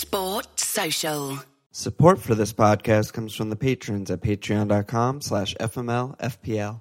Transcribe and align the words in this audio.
Sport 0.00 0.58
Social. 0.58 1.38
Support 1.72 2.20
for 2.20 2.34
this 2.34 2.54
podcast 2.54 3.12
comes 3.12 3.34
from 3.34 3.50
the 3.50 3.56
patrons 3.56 4.10
at 4.10 4.22
patreon.com 4.22 5.20
slash 5.20 5.54
fmlfpl. 5.60 6.80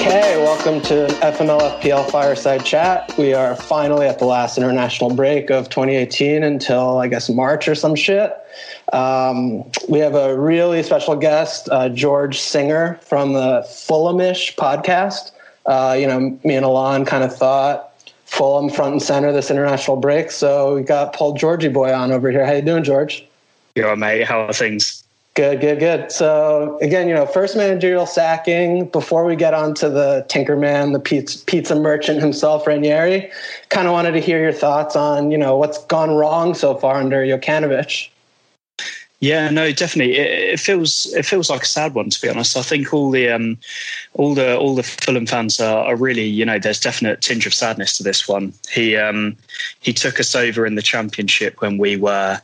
Okay, 0.00 0.38
welcome 0.38 0.80
to 0.80 1.04
an 1.04 1.10
FML 1.34 1.78
FPL 1.78 2.10
Fireside 2.10 2.64
Chat. 2.64 3.12
We 3.18 3.34
are 3.34 3.54
finally 3.54 4.06
at 4.06 4.18
the 4.18 4.24
last 4.24 4.56
international 4.56 5.14
break 5.14 5.50
of 5.50 5.68
2018 5.68 6.42
until 6.42 6.96
I 6.96 7.06
guess 7.06 7.28
March 7.28 7.68
or 7.68 7.74
some 7.74 7.94
shit. 7.94 8.34
Um, 8.94 9.62
we 9.90 9.98
have 9.98 10.14
a 10.14 10.40
really 10.40 10.82
special 10.82 11.16
guest, 11.16 11.68
uh, 11.70 11.90
George 11.90 12.40
Singer 12.40 12.98
from 13.02 13.34
the 13.34 13.60
Fulhamish 13.68 14.56
podcast. 14.56 15.32
Uh, 15.66 15.94
you 16.00 16.06
know, 16.06 16.18
me 16.44 16.54
and 16.54 16.64
Alon 16.64 17.04
kind 17.04 17.22
of 17.22 17.36
thought 17.36 17.92
Fulham 18.24 18.70
front 18.70 18.92
and 18.92 19.02
center 19.02 19.32
this 19.32 19.50
international 19.50 19.98
break, 19.98 20.30
so 20.30 20.76
we 20.76 20.82
got 20.82 21.12
Paul 21.12 21.34
Georgie 21.34 21.68
boy 21.68 21.92
on 21.92 22.10
over 22.10 22.30
here. 22.30 22.46
How 22.46 22.54
you 22.54 22.62
doing, 22.62 22.84
George? 22.84 23.22
Yeah, 23.74 23.94
mate. 23.96 24.24
How 24.24 24.46
are 24.46 24.52
things? 24.54 24.99
Good, 25.34 25.60
good, 25.60 25.78
good. 25.78 26.10
So 26.10 26.76
again, 26.82 27.06
you 27.08 27.14
know, 27.14 27.24
first 27.24 27.56
managerial 27.56 28.04
sacking. 28.04 28.86
Before 28.86 29.24
we 29.24 29.36
get 29.36 29.54
on 29.54 29.74
to 29.74 29.88
the 29.88 30.26
Tinkerman, 30.28 30.92
the 30.92 30.98
pizza, 30.98 31.44
pizza 31.44 31.76
merchant 31.76 32.20
himself, 32.20 32.66
Ranieri, 32.66 33.30
kind 33.68 33.86
of 33.86 33.92
wanted 33.92 34.12
to 34.12 34.20
hear 34.20 34.40
your 34.42 34.52
thoughts 34.52 34.96
on, 34.96 35.30
you 35.30 35.38
know, 35.38 35.56
what's 35.56 35.84
gone 35.84 36.10
wrong 36.10 36.54
so 36.54 36.74
far 36.74 36.96
under 36.96 37.24
Jokanovic. 37.24 38.08
Yeah, 39.20 39.50
no, 39.50 39.70
definitely. 39.70 40.16
It, 40.16 40.54
it, 40.54 40.60
feels 40.60 41.06
it 41.14 41.26
feels 41.26 41.50
like 41.50 41.62
a 41.62 41.66
sad 41.66 41.94
one 41.94 42.08
to 42.08 42.20
be 42.20 42.28
honest. 42.28 42.56
I 42.56 42.62
think 42.62 42.92
all 42.92 43.10
the 43.10 43.28
um, 43.28 43.58
all 44.14 44.34
the 44.34 44.56
all 44.56 44.74
the 44.74 44.82
Fulham 44.82 45.26
fans 45.26 45.60
are, 45.60 45.84
are, 45.84 45.96
really, 45.96 46.24
you 46.24 46.44
know, 46.44 46.58
there's 46.58 46.80
definite 46.80 47.20
tinge 47.20 47.46
of 47.46 47.52
sadness 47.52 47.98
to 47.98 48.02
this 48.02 48.26
one. 48.26 48.54
He 48.72 48.96
um, 48.96 49.36
he 49.80 49.92
took 49.92 50.18
us 50.18 50.34
over 50.34 50.64
in 50.64 50.74
the 50.74 50.82
championship 50.82 51.60
when 51.60 51.76
we 51.76 51.96
were 51.96 52.40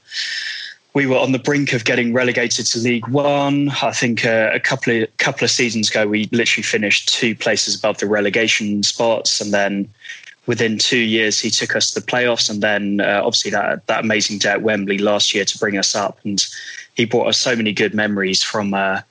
we 0.97 1.07
were 1.07 1.19
on 1.19 1.33
the 1.33 1.39
brink 1.39 1.75
of 1.75 1.85
getting 1.85 2.15
relegated 2.15 2.65
to 2.65 2.79
League 2.79 3.07
One. 3.09 3.69
I 3.83 3.91
think 3.91 4.25
uh, 4.25 4.51
a 4.55 4.59
couple 4.59 5.03
of 5.03 5.17
couple 5.19 5.45
of 5.45 5.51
seasons 5.51 5.91
ago, 5.91 6.07
we 6.07 6.27
literally 6.33 6.63
finished 6.63 7.11
two 7.11 7.35
places 7.35 7.79
above 7.79 7.99
the 7.99 8.07
relegation 8.07 8.83
spots, 8.83 9.39
and 9.39 9.53
then 9.53 9.91
within 10.47 10.79
two 10.79 10.97
years, 10.97 11.39
he 11.39 11.51
took 11.51 11.77
us 11.77 11.91
to 11.91 12.01
the 12.01 12.07
playoffs, 12.07 12.49
and 12.49 12.63
then 12.63 13.03
uh, 13.03 13.21
obviously 13.23 13.51
that 13.51 13.87
that 13.89 14.05
amazing 14.05 14.39
day 14.39 14.53
at 14.53 14.63
Wembley 14.63 14.97
last 14.97 15.35
year 15.35 15.45
to 15.45 15.59
bring 15.59 15.77
us 15.77 15.95
up, 15.95 16.19
and 16.25 16.47
he 16.95 17.05
brought 17.05 17.27
us 17.27 17.37
so 17.37 17.55
many 17.55 17.75
good 17.75 17.93
memories 17.93 18.43
from. 18.43 18.73
Uh, 18.73 19.03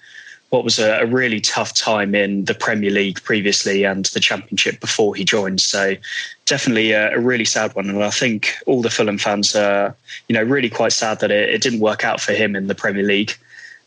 what 0.55 0.63
was 0.63 0.79
a, 0.79 1.01
a, 1.01 1.05
really 1.05 1.41
tough 1.41 1.73
time 1.73 2.16
in 2.16 2.45
the 2.45 2.53
Premier 2.53 2.89
League 2.89 3.21
previously 3.23 3.83
and 3.83 4.05
the 4.05 4.21
Championship 4.21 4.79
before 4.79 5.13
he 5.13 5.25
joined. 5.25 5.59
So 5.59 5.95
definitely 6.45 6.93
a, 6.93 7.13
a 7.13 7.19
really 7.19 7.43
sad 7.43 7.75
one. 7.75 7.89
And 7.89 8.01
I 8.01 8.09
think 8.09 8.53
all 8.66 8.81
the 8.81 8.89
Fulham 8.89 9.17
fans 9.17 9.53
are, 9.53 9.93
you 10.29 10.33
know, 10.33 10.43
really 10.43 10.69
quite 10.69 10.93
sad 10.93 11.19
that 11.19 11.29
it, 11.29 11.49
it 11.49 11.61
didn't 11.61 11.81
work 11.81 12.05
out 12.05 12.21
for 12.21 12.31
him 12.31 12.55
in 12.55 12.67
the 12.67 12.75
Premier 12.75 13.03
League. 13.03 13.33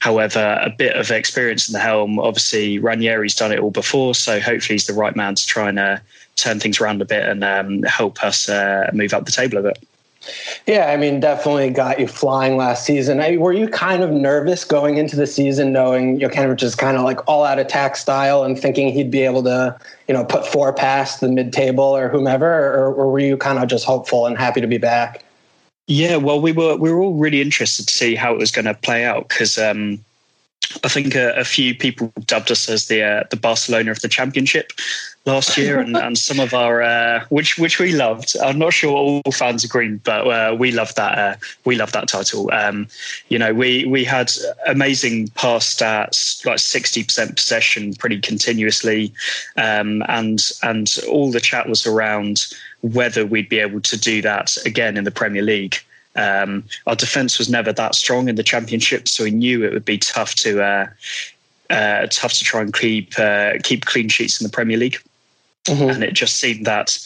However, 0.00 0.60
a 0.62 0.68
bit 0.68 0.94
of 0.94 1.10
experience 1.10 1.68
in 1.70 1.72
the 1.72 1.78
helm. 1.78 2.18
Obviously, 2.18 2.78
Ranieri's 2.78 3.34
done 3.34 3.50
it 3.50 3.60
all 3.60 3.70
before, 3.70 4.14
so 4.14 4.38
hopefully 4.38 4.74
he's 4.74 4.86
the 4.86 4.92
right 4.92 5.16
man 5.16 5.36
to 5.36 5.46
try 5.46 5.70
and 5.70 5.78
uh, 5.78 5.96
turn 6.36 6.60
things 6.60 6.82
around 6.82 7.00
a 7.00 7.06
bit 7.06 7.26
and 7.26 7.42
um, 7.42 7.82
help 7.84 8.22
us 8.22 8.46
uh, 8.50 8.90
move 8.92 9.14
up 9.14 9.24
the 9.24 9.32
table 9.32 9.56
a 9.56 9.62
bit. 9.62 9.78
Yeah, 10.66 10.86
I 10.86 10.96
mean, 10.96 11.20
definitely 11.20 11.70
got 11.70 11.98
you 11.98 12.06
flying 12.06 12.56
last 12.56 12.84
season. 12.84 13.20
I, 13.20 13.36
were 13.36 13.52
you 13.52 13.68
kind 13.68 14.02
of 14.02 14.10
nervous 14.10 14.64
going 14.64 14.96
into 14.96 15.16
the 15.16 15.26
season, 15.26 15.72
knowing 15.72 16.18
Jokanovic 16.18 16.62
is 16.62 16.74
kind 16.74 16.96
of 16.96 17.04
like 17.04 17.26
all 17.26 17.44
out 17.44 17.58
attack 17.58 17.96
style 17.96 18.42
and 18.42 18.58
thinking 18.58 18.92
he'd 18.92 19.10
be 19.10 19.22
able 19.22 19.42
to, 19.44 19.78
you 20.08 20.14
know, 20.14 20.24
put 20.24 20.46
four 20.46 20.72
past 20.72 21.20
the 21.20 21.28
mid 21.28 21.52
table 21.52 21.84
or 21.84 22.08
whomever, 22.08 22.74
or, 22.74 22.92
or 22.94 23.10
were 23.10 23.20
you 23.20 23.36
kind 23.36 23.58
of 23.58 23.68
just 23.68 23.84
hopeful 23.84 24.26
and 24.26 24.36
happy 24.36 24.60
to 24.60 24.66
be 24.66 24.78
back? 24.78 25.24
Yeah, 25.86 26.16
well, 26.16 26.40
we 26.40 26.52
were 26.52 26.76
we 26.76 26.92
were 26.92 27.00
all 27.00 27.14
really 27.14 27.40
interested 27.40 27.86
to 27.88 27.94
see 27.94 28.14
how 28.14 28.34
it 28.34 28.38
was 28.38 28.50
going 28.50 28.66
to 28.66 28.74
play 28.74 29.04
out 29.06 29.28
because 29.28 29.56
um, 29.56 30.04
I 30.84 30.88
think 30.88 31.14
a, 31.14 31.32
a, 31.34 31.44
few 31.44 31.74
people 31.74 32.12
dubbed 32.26 32.50
us 32.50 32.68
as 32.68 32.88
the 32.88 33.02
uh, 33.02 33.24
the 33.30 33.36
Barcelona 33.36 33.90
of 33.90 34.00
the 34.00 34.08
Championship 34.08 34.72
last 35.24 35.56
year, 35.56 35.80
and, 35.80 35.96
and 36.06 36.18
some 36.18 36.40
of 36.40 36.52
our 36.52 36.82
uh, 36.82 37.24
which 37.30 37.58
which 37.58 37.78
we 37.78 37.92
loved. 37.92 38.36
I'm 38.42 38.58
not 38.58 38.72
sure 38.72 38.92
all 38.92 39.32
fans 39.32 39.64
agree, 39.64 39.94
but 39.96 40.26
uh, 40.26 40.54
we 40.54 40.70
loved 40.70 40.96
that. 40.96 41.18
Uh, 41.18 41.36
we 41.64 41.76
loved 41.76 41.94
that 41.94 42.08
title. 42.08 42.50
Um, 42.52 42.88
you 43.28 43.38
know, 43.38 43.54
we 43.54 43.86
we 43.86 44.04
had 44.04 44.30
amazing 44.66 45.28
pass 45.28 45.74
stats, 45.74 46.44
like 46.44 46.58
60 46.58 47.04
percent 47.04 47.36
possession, 47.36 47.94
pretty 47.94 48.20
continuously, 48.20 49.12
um, 49.56 50.02
and 50.08 50.50
and 50.62 50.98
all 51.08 51.30
the 51.30 51.40
chat 51.40 51.68
was 51.68 51.86
around 51.86 52.46
whether 52.82 53.24
we'd 53.24 53.48
be 53.48 53.58
able 53.58 53.80
to 53.80 53.96
do 53.96 54.22
that 54.22 54.56
again 54.64 54.96
in 54.96 55.04
the 55.04 55.10
Premier 55.10 55.42
League. 55.42 55.78
Um, 56.18 56.64
our 56.86 56.96
defence 56.96 57.38
was 57.38 57.48
never 57.48 57.72
that 57.72 57.94
strong 57.94 58.28
in 58.28 58.34
the 58.34 58.42
championship, 58.42 59.06
so 59.06 59.24
we 59.24 59.30
knew 59.30 59.64
it 59.64 59.72
would 59.72 59.84
be 59.84 59.98
tough 59.98 60.34
to 60.36 60.62
uh, 60.62 60.86
uh, 61.70 62.06
tough 62.10 62.32
to 62.34 62.44
try 62.44 62.60
and 62.60 62.74
keep 62.74 63.18
uh, 63.18 63.52
keep 63.62 63.86
clean 63.86 64.08
sheets 64.08 64.40
in 64.40 64.44
the 64.46 64.52
Premier 64.52 64.76
League. 64.76 64.98
Mm-hmm. 65.66 65.90
And 65.90 66.04
it 66.04 66.14
just 66.14 66.36
seemed 66.36 66.66
that 66.66 66.98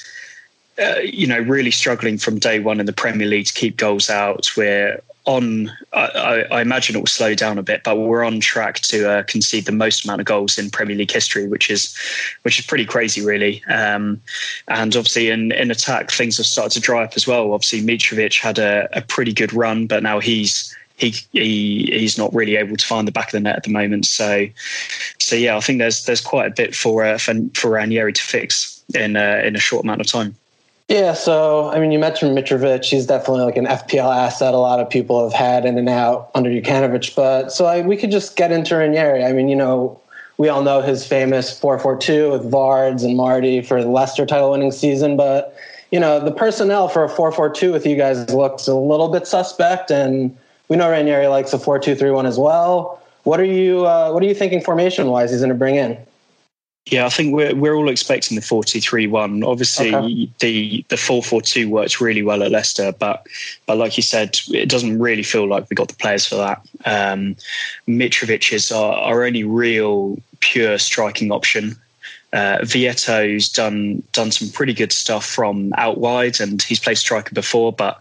uh, 0.82 1.00
you 1.00 1.26
know 1.26 1.40
really 1.40 1.70
struggling 1.70 2.16
from 2.16 2.38
day 2.38 2.58
one 2.58 2.80
in 2.80 2.86
the 2.86 2.92
Premier 2.92 3.26
League 3.26 3.46
to 3.46 3.52
keep 3.52 3.76
goals 3.76 4.08
out. 4.08 4.50
We're 4.56 5.02
on. 5.25 5.71
I, 5.93 6.44
I, 6.50 6.62
imagine 6.62 6.97
it 6.97 7.00
will 7.00 7.06
slow 7.06 7.34
down 7.34 7.59
a 7.59 7.62
bit, 7.62 7.83
but 7.84 7.97
we're 7.97 8.25
on 8.25 8.41
track 8.41 8.81
to 8.81 9.10
uh, 9.10 9.22
concede 9.25 9.66
the 9.66 9.72
most 9.72 10.05
amount 10.05 10.21
of 10.21 10.27
goals 10.27 10.59
in 10.59 10.71
Premier 10.71 10.97
League 10.97 11.10
history, 11.10 11.47
which 11.47 11.71
is 11.71 11.97
which 12.43 12.59
is 12.59 12.66
pretty 12.66 12.84
crazy, 12.84 13.25
really. 13.25 13.62
Um, 13.66 14.21
and 14.69 14.94
obviously, 14.97 15.31
in 15.31 15.53
in 15.53 15.71
attack, 15.71 16.10
things 16.10 16.37
have 16.38 16.47
started 16.47 16.72
to 16.75 16.81
dry 16.81 17.05
up 17.05 17.12
as 17.16 17.27
well. 17.27 17.53
Obviously, 17.53 17.83
Mitrovic 17.83 18.41
had 18.41 18.59
a, 18.59 18.88
a 18.93 19.03
pretty 19.03 19.33
good 19.33 19.53
run, 19.53 19.87
but 19.87 20.03
now 20.03 20.19
he's 20.19 20.75
he, 20.97 21.15
he 21.33 21.89
he's 21.93 22.16
not 22.19 22.33
really 22.34 22.56
able 22.56 22.77
to 22.77 22.87
find 22.87 23.06
the 23.06 23.12
back 23.12 23.28
of 23.28 23.33
the 23.33 23.41
net 23.41 23.56
at 23.56 23.65
the 23.65 23.71
moment. 23.71 24.06
So, 24.06 24.47
so 25.19 25.37
yeah, 25.37 25.56
I 25.56 25.60
think 25.60 25.78
there's 25.78 26.04
there's 26.04 26.21
quite 26.21 26.47
a 26.47 26.54
bit 26.54 26.75
for 26.75 27.04
uh, 27.04 27.19
for, 27.19 27.34
for 27.54 27.71
Ranieri 27.71 28.12
to 28.12 28.22
fix 28.22 28.83
in 28.94 29.16
uh, 29.16 29.43
in 29.44 29.56
a 29.56 29.60
short 29.60 29.84
amount 29.84 30.00
of 30.00 30.06
time. 30.06 30.37
Yeah, 30.92 31.14
so 31.14 31.70
I 31.70 31.80
mean, 31.80 31.91
you 31.91 31.98
mentioned 31.98 32.36
Mitrovic. 32.36 32.84
He's 32.84 33.06
definitely 33.06 33.44
like 33.44 33.56
an 33.56 33.64
FPL 33.64 34.14
asset. 34.14 34.53
A 34.53 34.58
lot 34.58 34.78
of 34.78 34.91
people 34.91 35.25
have 35.25 35.32
had 35.32 35.64
in 35.64 35.78
and 35.78 35.88
out 35.88 36.30
under 36.34 36.50
Jokanovic. 36.50 37.16
But 37.16 37.50
so 37.50 37.64
I, 37.64 37.80
we 37.80 37.97
could 37.97 38.10
just 38.10 38.36
get 38.36 38.53
into 38.53 38.76
Ranieri. 38.76 39.25
I 39.25 39.32
mean, 39.32 39.48
you 39.48 39.56
know, 39.56 39.98
we 40.36 40.50
all 40.50 40.62
know 40.62 40.82
his 40.82 41.06
famous 41.06 41.58
4-4-2 41.58 42.32
with 42.32 42.50
Vards 42.50 43.04
and 43.04 43.16
Marty 43.16 43.62
for 43.62 43.80
the 43.80 43.88
Leicester 43.88 44.26
title-winning 44.26 44.70
season. 44.70 45.16
But 45.16 45.56
you 45.92 45.98
know, 45.98 46.22
the 46.22 46.30
personnel 46.30 46.89
for 46.89 47.04
a 47.04 47.09
4-4-2 47.09 47.72
with 47.72 47.86
you 47.86 47.97
guys 47.97 48.28
looks 48.28 48.68
a 48.68 48.74
little 48.74 49.09
bit 49.09 49.27
suspect, 49.27 49.91
and 49.91 50.36
we 50.68 50.77
know 50.77 50.91
Ranieri 50.91 51.27
likes 51.28 51.54
a 51.54 51.59
4-2-3-1 51.59 52.27
as 52.27 52.39
well. 52.39 53.00
What 53.22 53.41
are 53.41 53.47
you 53.47 53.86
uh, 53.86 54.10
What 54.10 54.22
are 54.22 54.27
you 54.27 54.34
thinking 54.34 54.60
formation-wise? 54.60 55.30
He's 55.30 55.41
going 55.41 55.48
to 55.48 55.54
bring 55.54 55.77
in? 55.77 55.97
Yeah, 56.86 57.06
I 57.06 57.10
think 57.10 57.32
we're 57.32 57.54
we're 57.54 57.74
all 57.74 57.88
expecting 57.88 58.34
the 58.34 58.42
four 58.42 58.64
two 58.64 58.80
three 58.80 59.06
one. 59.06 59.44
Obviously, 59.44 59.94
okay. 59.94 60.30
the 60.40 60.84
the 60.88 60.96
four 60.96 61.22
four 61.22 61.40
two 61.40 61.70
works 61.70 62.00
really 62.00 62.22
well 62.22 62.42
at 62.42 62.50
Leicester, 62.50 62.92
but 62.92 63.24
but 63.66 63.78
like 63.78 63.96
you 63.96 64.02
said, 64.02 64.36
it 64.48 64.68
doesn't 64.68 64.98
really 64.98 65.22
feel 65.22 65.46
like 65.46 65.70
we 65.70 65.76
got 65.76 65.88
the 65.88 65.94
players 65.94 66.26
for 66.26 66.36
that. 66.36 66.60
Um, 66.84 67.36
Mitrovic 67.86 68.52
is 68.52 68.72
our, 68.72 68.94
our 68.94 69.24
only 69.24 69.44
real 69.44 70.18
pure 70.40 70.76
striking 70.76 71.30
option. 71.30 71.76
Uh, 72.32 72.58
Vietto's 72.62 73.48
done 73.48 74.02
done 74.12 74.30
some 74.30 74.48
pretty 74.48 74.72
good 74.72 74.90
stuff 74.90 75.26
from 75.26 75.72
out 75.76 75.98
wide, 75.98 76.40
and 76.40 76.62
he's 76.62 76.80
played 76.80 76.96
striker 76.96 77.34
before, 77.34 77.72
but 77.72 78.00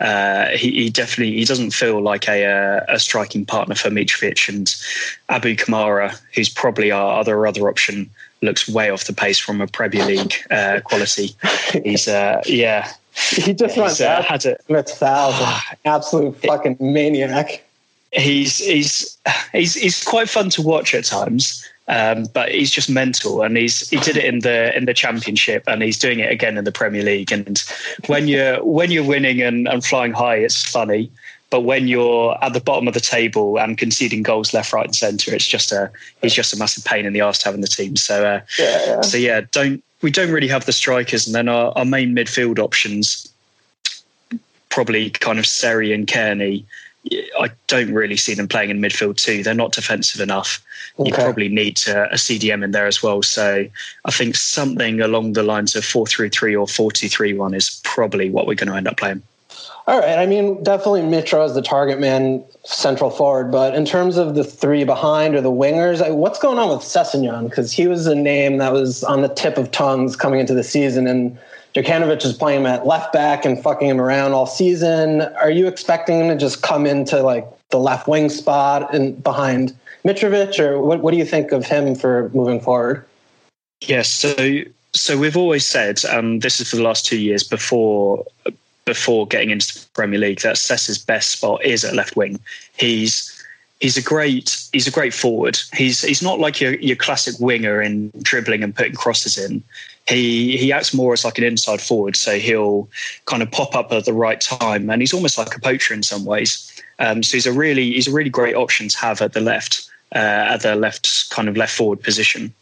uh, 0.00 0.48
he, 0.50 0.70
he, 0.70 0.90
definitely 0.90 1.34
he 1.34 1.44
doesn't 1.44 1.72
feel 1.72 2.00
like 2.00 2.28
a, 2.28 2.44
uh, 2.44 2.84
a 2.88 2.98
striking 3.00 3.44
partner 3.44 3.74
for 3.74 3.90
Mitrovic 3.90 4.48
and 4.48 4.74
Abu 5.28 5.56
Kamara, 5.56 6.20
who's 6.34 6.48
probably 6.48 6.92
our 6.92 7.18
other 7.18 7.46
other 7.46 7.68
option, 7.68 8.08
looks 8.42 8.68
way 8.68 8.90
off 8.90 9.04
the 9.04 9.12
pace 9.12 9.38
from 9.38 9.60
a 9.60 9.66
Premier 9.66 10.04
League 10.04 10.34
uh, 10.50 10.80
quality. 10.84 11.34
He's 11.82 12.06
uh, 12.06 12.42
yeah. 12.46 12.92
He 13.30 13.54
just 13.54 13.76
runs 13.76 14.00
uh, 14.00 14.08
out. 14.08 14.24
had 14.24 14.44
it. 14.44 14.62
Smith 14.66 14.90
thousand, 14.90 15.76
absolute 15.84 16.36
fucking 16.42 16.76
maniac. 16.78 17.64
He's 18.12 18.58
he's 18.58 19.18
he's 19.52 19.74
he's 19.74 20.04
quite 20.04 20.28
fun 20.28 20.50
to 20.50 20.62
watch 20.62 20.94
at 20.94 21.04
times. 21.04 21.68
Um, 21.86 22.24
but 22.32 22.50
he's 22.50 22.70
just 22.70 22.88
mental, 22.88 23.42
and 23.42 23.56
he's 23.56 23.88
he 23.90 23.98
did 23.98 24.16
it 24.16 24.24
in 24.24 24.38
the 24.38 24.74
in 24.76 24.86
the 24.86 24.94
championship, 24.94 25.64
and 25.66 25.82
he's 25.82 25.98
doing 25.98 26.20
it 26.20 26.30
again 26.30 26.56
in 26.56 26.64
the 26.64 26.72
Premier 26.72 27.02
League. 27.02 27.30
And 27.30 27.62
when 28.06 28.26
you're 28.26 28.64
when 28.64 28.90
you're 28.90 29.04
winning 29.04 29.42
and, 29.42 29.68
and 29.68 29.84
flying 29.84 30.12
high, 30.12 30.36
it's 30.36 30.64
funny. 30.64 31.10
But 31.50 31.60
when 31.60 31.86
you're 31.86 32.36
at 32.42 32.54
the 32.54 32.60
bottom 32.60 32.88
of 32.88 32.94
the 32.94 33.00
table 33.00 33.60
and 33.60 33.76
conceding 33.76 34.22
goals 34.22 34.54
left, 34.54 34.72
right, 34.72 34.86
and 34.86 34.96
centre, 34.96 35.34
it's 35.34 35.46
just 35.46 35.72
a 35.72 35.90
he's 36.22 36.32
just 36.32 36.54
a 36.54 36.56
massive 36.56 36.84
pain 36.84 37.04
in 37.04 37.12
the 37.12 37.20
arse 37.20 37.38
to 37.40 37.44
have 37.44 37.54
in 37.54 37.60
the 37.60 37.68
team. 37.68 37.96
So 37.96 38.24
uh, 38.24 38.40
Yeah, 38.58 38.86
yeah. 38.86 39.00
so 39.02 39.18
yeah, 39.18 39.42
don't 39.52 39.84
we 40.00 40.10
don't 40.10 40.30
really 40.30 40.48
have 40.48 40.64
the 40.64 40.72
strikers, 40.72 41.26
and 41.26 41.34
then 41.34 41.48
our, 41.48 41.72
our 41.76 41.84
main 41.84 42.14
midfield 42.14 42.58
options 42.58 43.30
probably 44.70 45.10
kind 45.10 45.38
of 45.38 45.46
Seri 45.46 45.92
and 45.92 46.06
Cairney. 46.06 46.64
I 47.12 47.50
don't 47.66 47.92
really 47.92 48.16
see 48.16 48.34
them 48.34 48.48
playing 48.48 48.70
in 48.70 48.80
midfield 48.80 49.16
too. 49.16 49.42
They're 49.42 49.54
not 49.54 49.72
defensive 49.72 50.20
enough. 50.20 50.64
You 50.98 51.12
probably 51.12 51.48
need 51.48 51.80
uh, 51.88 52.08
a 52.10 52.14
CDM 52.14 52.64
in 52.64 52.70
there 52.70 52.86
as 52.86 53.02
well. 53.02 53.22
So 53.22 53.66
I 54.04 54.10
think 54.10 54.36
something 54.36 55.00
along 55.00 55.34
the 55.34 55.42
lines 55.42 55.76
of 55.76 55.84
4 55.84 56.06
3 56.06 56.28
3 56.28 56.56
or 56.56 56.66
4 56.66 56.92
2 56.92 57.08
3 57.08 57.34
1 57.34 57.54
is 57.54 57.80
probably 57.84 58.30
what 58.30 58.46
we're 58.46 58.54
going 58.54 58.70
to 58.70 58.76
end 58.76 58.88
up 58.88 58.96
playing. 58.96 59.22
All 59.86 60.00
right. 60.00 60.18
I 60.18 60.24
mean, 60.24 60.62
definitely 60.62 61.02
Mitro 61.02 61.44
as 61.44 61.54
the 61.54 61.60
target 61.60 62.00
man, 62.00 62.42
central 62.64 63.10
forward. 63.10 63.52
But 63.52 63.74
in 63.74 63.84
terms 63.84 64.16
of 64.16 64.34
the 64.34 64.44
three 64.44 64.84
behind 64.84 65.34
or 65.34 65.42
the 65.42 65.50
wingers, 65.50 66.14
what's 66.14 66.38
going 66.38 66.58
on 66.58 66.70
with 66.70 66.78
Sessegnon? 66.78 67.50
Because 67.50 67.70
he 67.70 67.86
was 67.86 68.06
a 68.06 68.14
name 68.14 68.56
that 68.58 68.72
was 68.72 69.04
on 69.04 69.20
the 69.20 69.28
tip 69.28 69.58
of 69.58 69.70
tongues 69.72 70.16
coming 70.16 70.40
into 70.40 70.54
the 70.54 70.64
season, 70.64 71.06
and 71.06 71.38
Jokanovic 71.74 72.24
is 72.24 72.32
playing 72.32 72.60
him 72.60 72.66
at 72.66 72.86
left 72.86 73.12
back 73.12 73.44
and 73.44 73.60
fucking 73.60 73.88
him 73.88 74.00
around 74.00 74.32
all 74.32 74.46
season. 74.46 75.22
Are 75.22 75.50
you 75.50 75.66
expecting 75.66 76.20
him 76.20 76.28
to 76.28 76.36
just 76.36 76.62
come 76.62 76.86
into 76.86 77.20
like 77.22 77.46
the 77.70 77.78
left 77.78 78.06
wing 78.06 78.28
spot 78.28 78.94
and 78.94 79.20
behind 79.22 79.76
Mitrovic, 80.04 80.58
or 80.58 80.80
what, 80.80 81.00
what 81.00 81.10
do 81.10 81.16
you 81.16 81.24
think 81.24 81.50
of 81.50 81.64
him 81.64 81.94
for 81.94 82.30
moving 82.34 82.60
forward? 82.60 83.04
Yes. 83.80 84.08
so 84.08 84.34
so 84.92 85.18
we've 85.18 85.36
always 85.36 85.66
said, 85.66 86.04
um, 86.04 86.38
this 86.38 86.60
is 86.60 86.70
for 86.70 86.76
the 86.76 86.82
last 86.82 87.04
two 87.04 87.18
years 87.18 87.42
before 87.42 88.24
before 88.84 89.26
getting 89.26 89.50
into 89.50 89.74
the 89.74 89.86
Premier 89.94 90.20
League, 90.20 90.40
that 90.40 90.58
Sess's 90.58 90.98
best 90.98 91.30
spot 91.30 91.64
is 91.64 91.84
at 91.84 91.94
left 91.94 92.16
wing. 92.16 92.38
He's 92.76 93.33
he's 93.80 93.96
a 93.96 94.02
great 94.02 94.66
he's 94.72 94.86
a 94.86 94.90
great 94.90 95.14
forward. 95.14 95.58
He's 95.74 96.02
he's 96.02 96.22
not 96.22 96.40
like 96.40 96.60
your 96.60 96.74
your 96.74 96.96
classic 96.96 97.34
winger 97.38 97.82
in 97.82 98.10
dribbling 98.22 98.62
and 98.62 98.74
putting 98.74 98.94
crosses 98.94 99.38
in. 99.38 99.62
He 100.08 100.56
he 100.56 100.72
acts 100.72 100.92
more 100.94 101.12
as 101.12 101.24
like 101.24 101.38
an 101.38 101.44
inside 101.44 101.80
forward, 101.80 102.16
so 102.16 102.38
he'll 102.38 102.88
kind 103.26 103.42
of 103.42 103.50
pop 103.50 103.74
up 103.74 103.92
at 103.92 104.04
the 104.04 104.12
right 104.12 104.40
time, 104.40 104.90
and 104.90 105.00
he's 105.02 105.14
almost 105.14 105.38
like 105.38 105.56
a 105.56 105.60
poacher 105.60 105.94
in 105.94 106.02
some 106.02 106.24
ways. 106.24 106.70
Um, 106.98 107.22
so 107.22 107.36
he's 107.36 107.46
a 107.46 107.52
really 107.52 107.92
he's 107.92 108.08
a 108.08 108.12
really 108.12 108.30
great 108.30 108.54
option 108.54 108.88
to 108.88 108.98
have 108.98 109.20
at 109.22 109.32
the 109.32 109.40
left 109.40 109.88
uh, 110.14 110.18
at 110.52 110.58
the 110.58 110.76
left 110.76 111.30
kind 111.30 111.48
of 111.48 111.56
left 111.56 111.74
forward 111.76 112.02
position 112.02 112.54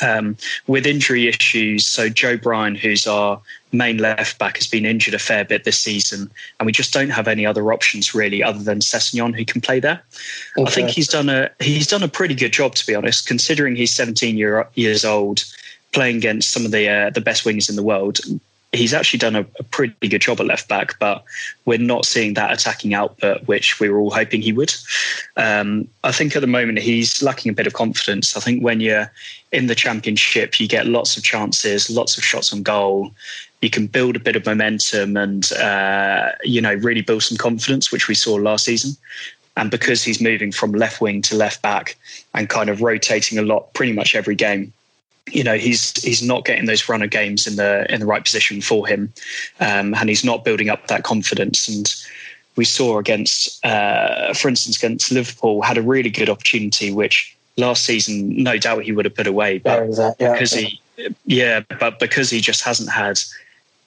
um, 0.00 0.36
with 0.66 0.86
injury 0.86 1.28
issues. 1.28 1.86
So 1.86 2.08
Joe 2.08 2.36
Bryan, 2.36 2.74
who's 2.74 3.06
our 3.06 3.40
main 3.72 3.98
left 3.98 4.38
back, 4.38 4.56
has 4.56 4.66
been 4.66 4.84
injured 4.84 5.14
a 5.14 5.18
fair 5.18 5.44
bit 5.44 5.64
this 5.64 5.78
season, 5.78 6.30
and 6.58 6.66
we 6.66 6.72
just 6.72 6.92
don't 6.92 7.10
have 7.10 7.28
any 7.28 7.44
other 7.46 7.72
options 7.72 8.14
really 8.14 8.42
other 8.42 8.62
than 8.62 8.80
Sessegnon 8.80 9.34
who 9.34 9.44
can 9.44 9.60
play 9.60 9.80
there. 9.80 10.02
I 10.58 10.70
think 10.70 10.90
he's 10.90 11.08
done 11.08 11.28
a 11.28 11.50
he's 11.60 11.86
done 11.86 12.02
a 12.02 12.08
pretty 12.08 12.34
good 12.34 12.52
job 12.52 12.74
to 12.76 12.86
be 12.86 12.94
honest, 12.94 13.26
considering 13.26 13.76
he's 13.76 13.92
17 13.92 14.36
year, 14.36 14.66
years 14.74 15.04
old, 15.04 15.44
playing 15.92 16.16
against 16.16 16.50
some 16.50 16.64
of 16.64 16.70
the 16.70 16.88
uh, 16.88 17.10
the 17.10 17.20
best 17.20 17.44
wingers 17.44 17.68
in 17.68 17.76
the 17.76 17.82
world. 17.82 18.20
He's 18.74 18.92
actually 18.92 19.18
done 19.18 19.36
a, 19.36 19.46
a 19.58 19.62
pretty 19.62 20.08
good 20.08 20.20
job 20.20 20.40
at 20.40 20.46
left 20.46 20.68
back, 20.68 20.98
but 20.98 21.24
we're 21.64 21.78
not 21.78 22.04
seeing 22.04 22.34
that 22.34 22.52
attacking 22.52 22.92
output 22.92 23.46
which 23.46 23.78
we 23.80 23.88
were 23.88 23.98
all 23.98 24.10
hoping 24.10 24.42
he 24.42 24.52
would. 24.52 24.74
Um, 25.36 25.88
I 26.02 26.12
think 26.12 26.34
at 26.34 26.40
the 26.40 26.46
moment 26.46 26.78
he's 26.78 27.22
lacking 27.22 27.50
a 27.50 27.54
bit 27.54 27.66
of 27.66 27.72
confidence. 27.72 28.36
I 28.36 28.40
think 28.40 28.62
when 28.62 28.80
you're 28.80 29.10
in 29.52 29.66
the 29.68 29.74
championship, 29.74 30.58
you 30.58 30.68
get 30.68 30.86
lots 30.86 31.16
of 31.16 31.22
chances, 31.22 31.88
lots 31.88 32.18
of 32.18 32.24
shots 32.24 32.52
on 32.52 32.62
goal. 32.62 33.12
You 33.62 33.70
can 33.70 33.86
build 33.86 34.16
a 34.16 34.20
bit 34.20 34.36
of 34.36 34.44
momentum 34.44 35.16
and 35.16 35.50
uh, 35.52 36.32
you 36.42 36.60
know 36.60 36.74
really 36.74 37.00
build 37.00 37.22
some 37.22 37.38
confidence, 37.38 37.90
which 37.90 38.08
we 38.08 38.14
saw 38.14 38.34
last 38.34 38.64
season. 38.64 38.96
And 39.56 39.70
because 39.70 40.02
he's 40.02 40.20
moving 40.20 40.50
from 40.50 40.72
left 40.72 41.00
wing 41.00 41.22
to 41.22 41.36
left 41.36 41.62
back 41.62 41.96
and 42.34 42.48
kind 42.48 42.68
of 42.68 42.82
rotating 42.82 43.38
a 43.38 43.42
lot, 43.42 43.72
pretty 43.72 43.92
much 43.92 44.16
every 44.16 44.34
game, 44.34 44.72
you 45.30 45.42
know 45.42 45.56
he's 45.56 46.02
he's 46.02 46.22
not 46.22 46.44
getting 46.44 46.66
those 46.66 46.88
runner 46.88 47.06
games 47.06 47.46
in 47.46 47.56
the 47.56 47.92
in 47.92 48.00
the 48.00 48.06
right 48.06 48.22
position 48.22 48.60
for 48.60 48.86
him, 48.86 49.12
um, 49.60 49.94
and 49.94 50.08
he's 50.08 50.24
not 50.24 50.44
building 50.44 50.68
up 50.68 50.86
that 50.88 51.02
confidence. 51.02 51.68
And 51.68 51.92
we 52.56 52.64
saw 52.64 52.98
against, 52.98 53.64
uh, 53.64 54.32
for 54.34 54.48
instance, 54.48 54.76
against 54.76 55.10
Liverpool, 55.10 55.62
had 55.62 55.78
a 55.78 55.82
really 55.82 56.10
good 56.10 56.28
opportunity, 56.28 56.92
which 56.92 57.36
last 57.56 57.84
season 57.84 58.42
no 58.42 58.58
doubt 58.58 58.84
he 58.84 58.92
would 58.92 59.04
have 59.04 59.14
put 59.14 59.26
away, 59.26 59.58
but 59.58 59.76
There 59.76 59.88
is 59.88 59.96
that, 59.96 60.16
yeah. 60.18 60.32
because 60.32 60.52
he, 60.52 60.80
yeah, 61.26 61.60
but 61.80 61.98
because 61.98 62.30
he 62.30 62.40
just 62.40 62.62
hasn't 62.62 62.90
had 62.90 63.18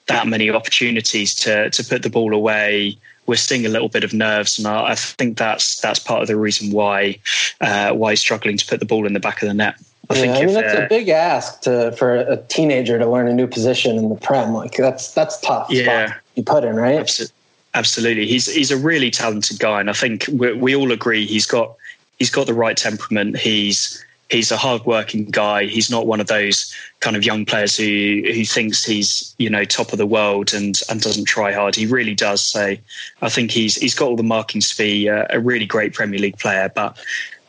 that 0.07 0.27
many 0.27 0.49
opportunities 0.49 1.35
to 1.35 1.69
to 1.69 1.83
put 1.83 2.01
the 2.01 2.09
ball 2.09 2.33
away. 2.33 2.97
We're 3.25 3.35
seeing 3.35 3.65
a 3.65 3.69
little 3.69 3.89
bit 3.89 4.05
of 4.05 4.13
nerves, 4.13 4.57
and 4.57 4.67
I 4.67 4.91
I 4.91 4.95
think 4.95 5.37
that's 5.37 5.79
that's 5.81 5.99
part 5.99 6.21
of 6.21 6.27
the 6.27 6.37
reason 6.37 6.71
why 6.71 7.19
uh, 7.61 7.91
why 7.91 8.11
he's 8.11 8.21
struggling 8.21 8.57
to 8.57 8.65
put 8.65 8.79
the 8.79 8.85
ball 8.85 9.05
in 9.05 9.13
the 9.13 9.19
back 9.19 9.41
of 9.41 9.47
the 9.47 9.53
net. 9.53 9.75
I 10.09 10.15
yeah, 10.15 10.21
think 10.21 10.35
I 10.35 10.45
mean 10.45 10.53
that's 10.53 10.75
uh, 10.75 10.83
a 10.83 10.87
big 10.87 11.09
ask 11.09 11.61
to 11.61 11.91
for 11.93 12.15
a 12.15 12.37
teenager 12.37 12.97
to 12.97 13.05
learn 13.05 13.27
a 13.27 13.33
new 13.33 13.47
position 13.47 13.97
in 13.97 14.09
the 14.09 14.15
Prem. 14.15 14.53
Like 14.53 14.75
that's 14.77 15.13
that's 15.13 15.39
tough. 15.41 15.69
Yeah. 15.69 16.13
you 16.35 16.43
put 16.43 16.63
in 16.63 16.75
right. 16.75 16.99
Abso- 16.99 17.31
Absolutely, 17.73 18.25
he's 18.25 18.51
he's 18.51 18.71
a 18.71 18.77
really 18.77 19.11
talented 19.11 19.59
guy, 19.59 19.79
and 19.79 19.89
I 19.89 19.93
think 19.93 20.25
we, 20.31 20.53
we 20.53 20.75
all 20.75 20.91
agree 20.91 21.27
he's 21.27 21.45
got 21.45 21.75
he's 22.17 22.29
got 22.29 22.47
the 22.47 22.53
right 22.53 22.75
temperament. 22.75 23.37
He's 23.37 24.03
he's 24.29 24.51
a 24.51 24.57
hardworking 24.57 25.25
guy. 25.25 25.65
He's 25.65 25.91
not 25.91 26.07
one 26.07 26.19
of 26.19 26.27
those 26.27 26.73
kind 27.01 27.15
of 27.15 27.23
young 27.23 27.45
players 27.45 27.77
who 27.77 28.23
who 28.33 28.45
thinks 28.45 28.83
he's 28.83 29.35
you 29.37 29.49
know 29.49 29.63
top 29.63 29.91
of 29.91 29.99
the 29.99 30.07
world 30.07 30.53
and 30.53 30.79
and 30.89 31.01
doesn't 31.01 31.25
try 31.25 31.51
hard. 31.51 31.75
He 31.75 31.85
really 31.85 32.15
does. 32.15 32.41
So 32.41 32.75
I 33.21 33.29
think 33.29 33.51
he's 33.51 33.75
he's 33.75 33.93
got 33.93 34.07
all 34.07 34.15
the 34.15 34.23
markings 34.23 34.69
to 34.71 34.77
be 34.77 35.07
a, 35.07 35.27
a 35.29 35.39
really 35.39 35.65
great 35.65 35.93
Premier 35.93 36.19
League 36.19 36.39
player, 36.39 36.71
but. 36.73 36.97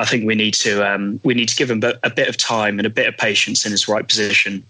I 0.00 0.04
think 0.04 0.24
we 0.26 0.34
need 0.34 0.54
to 0.54 0.88
um, 0.88 1.20
we 1.24 1.34
need 1.34 1.48
to 1.48 1.56
give 1.56 1.70
him 1.70 1.82
a, 2.02 2.10
bit 2.10 2.28
of 2.28 2.36
time 2.36 2.78
and 2.78 2.86
a 2.86 2.90
bit 2.90 3.08
of 3.08 3.16
patience 3.16 3.66
in 3.66 3.72
his 3.72 3.88
right 3.88 4.06
position, 4.06 4.64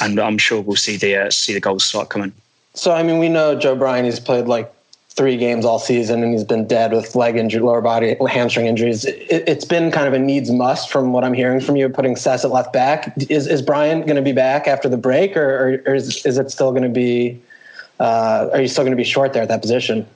and 0.00 0.20
I'm 0.20 0.36
sure 0.36 0.60
we'll 0.60 0.76
see 0.76 0.96
the 0.96 1.16
uh, 1.16 1.30
see 1.30 1.54
the 1.54 1.60
goals 1.60 1.84
start 1.84 2.10
coming. 2.10 2.32
So 2.74 2.92
I 2.92 3.02
mean, 3.02 3.18
we 3.18 3.28
know 3.28 3.58
Joe 3.58 3.76
Bryan. 3.76 4.04
He's 4.04 4.20
played 4.20 4.46
like 4.46 4.70
three 5.08 5.36
games 5.36 5.64
all 5.64 5.78
season, 5.78 6.22
and 6.22 6.32
he's 6.32 6.44
been 6.44 6.66
dead 6.66 6.92
with 6.92 7.14
leg 7.14 7.36
injury, 7.36 7.62
lower 7.62 7.80
body, 7.80 8.16
hamstring 8.28 8.66
injuries. 8.66 9.06
It, 9.06 9.44
it's 9.46 9.64
been 9.64 9.90
kind 9.90 10.06
of 10.06 10.12
a 10.12 10.18
needs 10.18 10.50
must 10.50 10.90
from 10.90 11.12
what 11.12 11.24
I'm 11.24 11.34
hearing 11.34 11.60
from 11.60 11.76
you. 11.76 11.88
Putting 11.88 12.16
Sess 12.16 12.44
at 12.44 12.50
left 12.50 12.72
back. 12.72 13.14
Is 13.30 13.46
is 13.46 13.62
Bryan 13.62 14.02
going 14.02 14.16
to 14.16 14.22
be 14.22 14.32
back 14.32 14.68
after 14.68 14.88
the 14.88 14.98
break, 14.98 15.34
or, 15.34 15.80
or, 15.86 15.92
or 15.92 15.94
is, 15.94 16.26
is 16.26 16.36
it 16.36 16.50
still 16.50 16.72
going 16.72 16.82
to 16.82 16.88
be? 16.90 17.40
Uh, 18.00 18.50
are 18.52 18.60
you 18.60 18.68
still 18.68 18.84
going 18.84 18.92
to 18.92 18.96
be 18.96 19.04
short 19.04 19.32
there 19.32 19.42
at 19.42 19.48
that 19.48 19.62
position? 19.62 20.06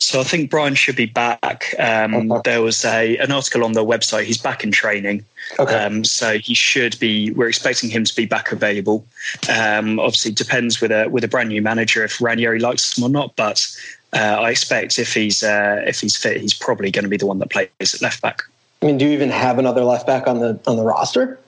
So 0.00 0.18
I 0.18 0.24
think 0.24 0.50
Bryan 0.50 0.74
should 0.74 0.96
be 0.96 1.06
back. 1.06 1.74
Um, 1.78 2.32
Okay. 2.32 2.50
There 2.50 2.62
was 2.62 2.84
a 2.84 3.18
an 3.18 3.30
article 3.30 3.64
on 3.64 3.72
their 3.72 3.84
website. 3.84 4.24
He's 4.24 4.38
back 4.38 4.64
in 4.64 4.72
training. 4.72 5.24
Okay. 5.58 5.74
Um, 5.74 6.04
so 6.04 6.38
he 6.38 6.54
should 6.54 6.98
be. 6.98 7.30
We're 7.32 7.48
expecting 7.48 7.90
him 7.90 8.04
to 8.04 8.16
be 8.16 8.24
back 8.24 8.50
available. 8.50 9.04
Um, 9.48 10.00
obviously, 10.00 10.32
depends 10.32 10.80
with 10.80 10.90
a 10.90 11.08
with 11.08 11.22
a 11.24 11.28
brand 11.28 11.50
new 11.50 11.60
manager 11.60 12.02
if 12.02 12.20
Ranieri 12.20 12.60
likes 12.60 12.96
him 12.96 13.04
or 13.04 13.10
not. 13.10 13.36
But 13.36 13.66
uh, 14.14 14.38
I 14.40 14.50
expect 14.50 14.98
if 14.98 15.12
he's 15.12 15.42
uh, 15.42 15.82
if 15.86 16.00
he's 16.00 16.16
fit, 16.16 16.40
he's 16.40 16.54
probably 16.54 16.90
going 16.90 17.04
to 17.04 17.10
be 17.10 17.18
the 17.18 17.26
one 17.26 17.38
that 17.40 17.50
plays 17.50 17.68
at 17.94 18.00
left 18.00 18.22
back. 18.22 18.42
I 18.82 18.86
mean, 18.86 18.96
do 18.96 19.04
you 19.04 19.10
even 19.12 19.28
have 19.28 19.58
another 19.58 19.84
left 19.84 20.06
back 20.06 20.26
on 20.26 20.38
the 20.38 20.58
on 20.66 20.76
the 20.76 20.84
roster? 20.84 21.38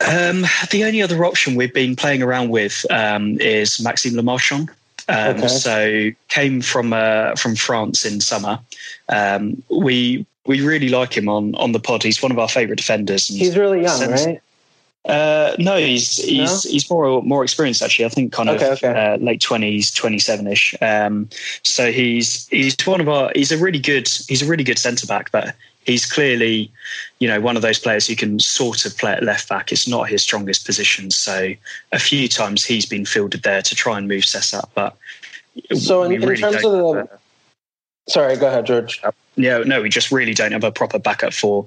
Um, 0.00 0.46
the 0.70 0.84
only 0.84 1.02
other 1.02 1.24
option 1.24 1.54
we've 1.54 1.74
been 1.74 1.94
playing 1.94 2.22
around 2.22 2.48
with 2.48 2.84
um, 2.90 3.38
is 3.40 3.80
Maxime 3.80 4.16
Le 4.16 4.22
Marchand. 4.22 4.70
Um, 5.10 5.36
Okay. 5.36 5.48
So 5.48 6.10
came 6.28 6.60
from 6.60 6.92
uh, 6.92 7.34
from 7.36 7.56
France 7.56 8.04
in 8.04 8.20
summer. 8.20 8.58
Um, 9.08 9.62
we 9.68 10.26
we 10.46 10.60
really 10.66 10.88
like 10.88 11.16
him 11.16 11.28
on 11.28 11.54
on 11.56 11.72
the 11.72 11.80
pod. 11.80 12.02
He's 12.02 12.22
one 12.22 12.32
of 12.32 12.38
our 12.38 12.48
favourite 12.48 12.78
defenders. 12.78 13.28
And 13.30 13.38
He's 13.38 13.56
really 13.56 13.82
young, 13.82 13.98
since- 13.98 14.26
right? 14.26 14.40
Uh, 15.06 15.56
no, 15.58 15.78
he's 15.78 16.16
he's 16.18 16.64
he's 16.64 16.90
more 16.90 17.22
more 17.22 17.42
experienced 17.42 17.80
actually. 17.80 18.04
I 18.04 18.10
think 18.10 18.32
kind 18.32 18.50
of 18.50 18.56
Okay, 18.56 18.70
okay. 18.72 18.88
Uh, 18.88 19.16
late 19.16 19.40
twenties, 19.40 19.90
twenty 19.90 20.18
seven 20.18 20.46
ish. 20.46 20.74
Um, 20.82 21.28
so 21.62 21.90
he's 21.90 22.46
he's 22.48 22.76
one 22.84 23.00
of 23.00 23.08
our. 23.08 23.32
He's 23.34 23.50
a 23.50 23.56
really 23.56 23.78
good. 23.78 24.06
He's 24.28 24.42
a 24.42 24.46
really 24.46 24.62
good 24.62 24.78
centre 24.78 25.06
back, 25.06 25.32
but 25.32 25.54
he's 25.86 26.06
clearly, 26.06 26.70
you 27.18 27.28
know, 27.28 27.40
one 27.40 27.56
of 27.56 27.62
those 27.62 27.78
players 27.78 28.06
who 28.06 28.16
can 28.16 28.38
sort 28.38 28.84
of 28.84 28.96
play 28.96 29.12
at 29.12 29.22
left 29.22 29.48
back. 29.48 29.72
It's 29.72 29.88
not 29.88 30.08
his 30.08 30.22
strongest 30.22 30.66
position. 30.66 31.10
So 31.10 31.52
a 31.92 31.98
few 31.98 32.28
times 32.28 32.64
he's 32.64 32.86
been 32.86 33.04
fielded 33.04 33.42
there 33.42 33.62
to 33.62 33.74
try 33.74 33.98
and 33.98 34.08
move 34.08 34.24
Sess 34.24 34.52
up, 34.54 34.70
but 34.74 34.96
So 35.74 36.02
in, 36.02 36.12
in 36.12 36.20
really 36.20 36.40
terms 36.40 36.56
of 36.56 36.72
the, 36.72 37.08
sorry, 38.08 38.36
go 38.36 38.48
ahead, 38.48 38.66
George. 38.66 39.02
yeah, 39.36 39.58
no, 39.58 39.82
we 39.82 39.88
just 39.88 40.12
really 40.12 40.34
don't 40.34 40.52
have 40.52 40.64
a 40.64 40.72
proper 40.72 40.98
backup 40.98 41.32
for 41.32 41.66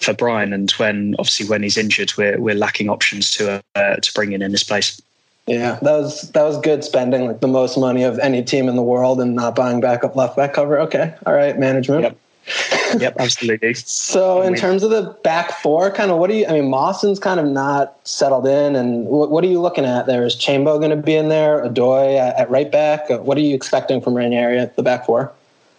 for 0.00 0.14
Bryan. 0.14 0.52
And 0.52 0.70
when 0.72 1.14
obviously 1.18 1.48
when 1.48 1.62
he's 1.62 1.76
injured, 1.76 2.12
we're 2.16 2.38
we're 2.40 2.54
lacking 2.54 2.88
options 2.88 3.30
to 3.32 3.62
uh, 3.74 3.96
to 3.96 4.14
bring 4.14 4.32
in 4.32 4.42
in 4.42 4.52
his 4.52 4.64
place. 4.64 5.00
Yeah, 5.46 5.78
that 5.82 5.92
was 5.92 6.30
that 6.32 6.42
was 6.42 6.58
good 6.58 6.82
spending 6.82 7.26
like 7.26 7.40
the 7.40 7.48
most 7.48 7.78
money 7.78 8.02
of 8.02 8.18
any 8.18 8.42
team 8.42 8.68
in 8.68 8.74
the 8.74 8.82
world 8.82 9.20
and 9.20 9.36
not 9.36 9.54
buying 9.54 9.80
backup 9.80 10.16
left 10.16 10.36
back 10.36 10.54
cover. 10.54 10.78
Okay, 10.80 11.14
all 11.24 11.34
right, 11.34 11.56
management. 11.58 12.02
Yep. 12.02 12.18
yep, 12.98 13.16
absolutely. 13.18 13.74
So, 13.74 14.42
in 14.42 14.54
terms 14.54 14.82
of 14.82 14.90
the 14.90 15.16
back 15.24 15.52
four, 15.60 15.90
kind 15.90 16.10
of 16.10 16.18
what 16.18 16.30
do 16.30 16.36
you? 16.36 16.46
I 16.46 16.52
mean, 16.52 16.70
Mawson's 16.70 17.18
kind 17.18 17.40
of 17.40 17.46
not 17.46 17.96
settled 18.04 18.46
in, 18.46 18.76
and 18.76 19.06
what, 19.06 19.30
what 19.30 19.42
are 19.42 19.48
you 19.48 19.60
looking 19.60 19.84
at 19.84 20.06
there? 20.06 20.24
Is 20.24 20.36
Chambo 20.36 20.78
going 20.78 20.90
to 20.90 20.96
be 20.96 21.14
in 21.14 21.28
there? 21.28 21.64
Odoi 21.64 22.18
at, 22.18 22.36
at 22.36 22.50
right 22.50 22.70
back? 22.70 23.10
What 23.10 23.36
are 23.36 23.40
you 23.40 23.54
expecting 23.54 24.00
from 24.00 24.14
Ranieri 24.14 24.58
at 24.58 24.76
the 24.76 24.82
back 24.82 25.06
four? 25.06 25.32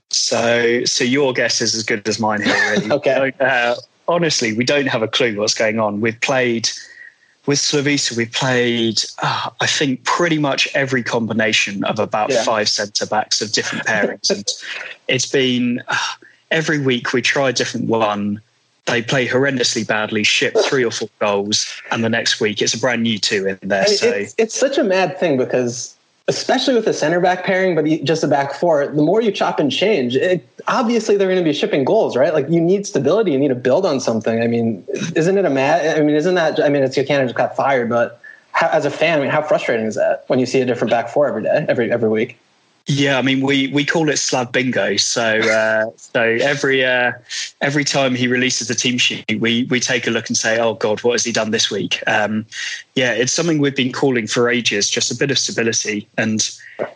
So, 0.10 0.84
so 0.86 1.04
your 1.04 1.34
guess 1.34 1.62
is 1.62 1.76
as 1.76 1.84
good 1.84 2.08
as 2.08 2.20
mine 2.20 2.42
here. 2.42 2.72
Really. 2.72 2.92
okay. 2.92 3.32
Uh, 3.40 3.76
honestly, 4.08 4.54
we 4.54 4.64
don't 4.64 4.88
have 4.88 5.02
a 5.02 5.08
clue 5.08 5.38
what's 5.38 5.54
going 5.54 5.80
on. 5.80 6.02
We've 6.02 6.20
played 6.20 6.70
with 7.46 7.60
Slavisa. 7.60 8.16
We've 8.16 8.32
played, 8.32 9.02
uh, 9.22 9.50
I 9.62 9.68
think, 9.68 10.04
pretty 10.04 10.38
much 10.38 10.68
every 10.74 11.04
combination 11.04 11.84
of 11.86 12.00
about 12.00 12.30
yeah. 12.30 12.44
five 12.44 12.70
centre 12.70 13.06
backs 13.06 13.42
of 13.42 13.54
different 13.54 13.86
pairings, 13.86 14.30
and 14.36 14.46
it's 15.08 15.26
been. 15.26 15.82
Uh, 15.88 15.98
every 16.52 16.80
week 16.80 17.14
we 17.14 17.22
try 17.22 17.50
a 17.50 17.54
different 17.54 17.88
one. 17.88 18.42
They 18.86 19.02
play 19.02 19.28
horrendously 19.28 19.86
badly, 19.86 20.24
ship 20.24 20.56
three 20.66 20.86
or 20.86 20.92
four 20.92 21.10
goals, 21.20 21.82
and 21.92 22.04
the 22.04 22.10
next 22.10 22.40
week 22.40 22.62
it's 22.62 22.74
a 22.74 22.80
brand 22.80 23.04
new 23.04 23.20
two 23.20 23.46
in 23.48 23.60
there. 23.62 23.86
So 23.88 24.10
it's, 24.10 24.36
it's 24.38 24.58
such 24.58 24.78
a 24.78 24.84
mad 24.84 25.20
thing 25.20 25.38
because 25.38 25.98
especially 26.30 26.74
with 26.74 26.88
a 26.88 26.94
center 26.94 27.20
back 27.22 27.46
pairing, 27.46 27.74
but 27.74 27.86
just 28.04 28.24
a 28.24 28.28
back 28.28 28.54
four, 28.54 28.86
the 28.88 29.02
more 29.02 29.22
you 29.22 29.32
chop 29.32 29.60
and 29.60 29.72
change, 29.72 30.16
it, 30.16 30.46
obviously 30.68 31.16
they're 31.16 31.28
going 31.28 31.42
to 31.42 31.44
be 31.44 31.54
shipping 31.54 31.86
goals, 31.86 32.18
right? 32.18 32.34
Like 32.34 32.50
you 32.50 32.60
need 32.60 32.86
stability, 32.86 33.32
you 33.32 33.40
need 33.40 33.48
to 33.48 33.56
build 33.56 33.86
on 33.86 34.00
something. 34.00 34.42
I 34.42 34.48
mean, 34.48 34.86
isn't 35.16 35.38
it 35.38 35.46
a 35.46 35.50
mad? 35.50 35.98
I 35.98 36.02
mean, 36.02 36.16
isn't 36.16 36.36
that? 36.36 36.62
I 36.62 36.70
mean, 36.70 36.84
it's 36.84 36.98
your 36.98 37.06
candidate 37.06 37.30
just 37.30 37.38
got 37.38 37.56
fired, 37.56 37.90
but 37.90 38.22
how, 38.52 38.68
as 38.70 38.86
a 38.86 38.92
fan, 38.92 39.20
I 39.20 39.22
mean, 39.22 39.32
how 39.32 39.42
frustrating 39.42 39.86
is 39.86 39.96
that 39.96 40.26
when 40.28 40.40
you 40.40 40.46
see 40.46 40.60
a 40.60 40.66
different 40.66 40.92
back 40.92 41.10
four 41.10 41.28
every 41.28 41.44
day, 41.44 41.66
every 41.70 41.92
every 41.92 42.10
week? 42.10 42.38
Yeah, 42.90 43.18
I 43.18 43.22
mean 43.22 43.42
we 43.42 43.68
we 43.68 43.84
call 43.84 44.08
it 44.08 44.18
slab 44.18 44.54
bingo. 44.54 44.96
So 44.96 45.40
uh, 45.40 45.92
so 45.98 46.22
every 46.22 46.86
uh, 46.86 47.12
every 47.60 47.84
time 47.84 48.16
he 48.16 48.28
releases 48.30 48.70
the 48.70 48.76
team 48.76 48.98
sheet, 48.98 49.26
we 49.42 49.64
we 49.66 49.82
take 49.82 50.08
a 50.08 50.10
look 50.10 50.30
and 50.30 50.38
say, 50.38 50.58
oh 50.58 50.76
God, 50.76 51.04
what 51.04 51.12
has 51.12 51.26
he 51.26 51.34
done 51.34 51.52
this 51.52 51.70
week? 51.70 52.02
Um, 52.08 52.46
yeah, 52.96 53.12
it's 53.12 53.34
something 53.34 53.60
we've 53.60 53.76
been 53.76 53.92
calling 53.92 54.26
for 54.26 54.48
ages, 54.48 54.90
just 54.90 55.12
a 55.12 55.16
bit 55.16 55.32
of 55.32 55.38
stability. 55.38 56.08
And 56.18 56.50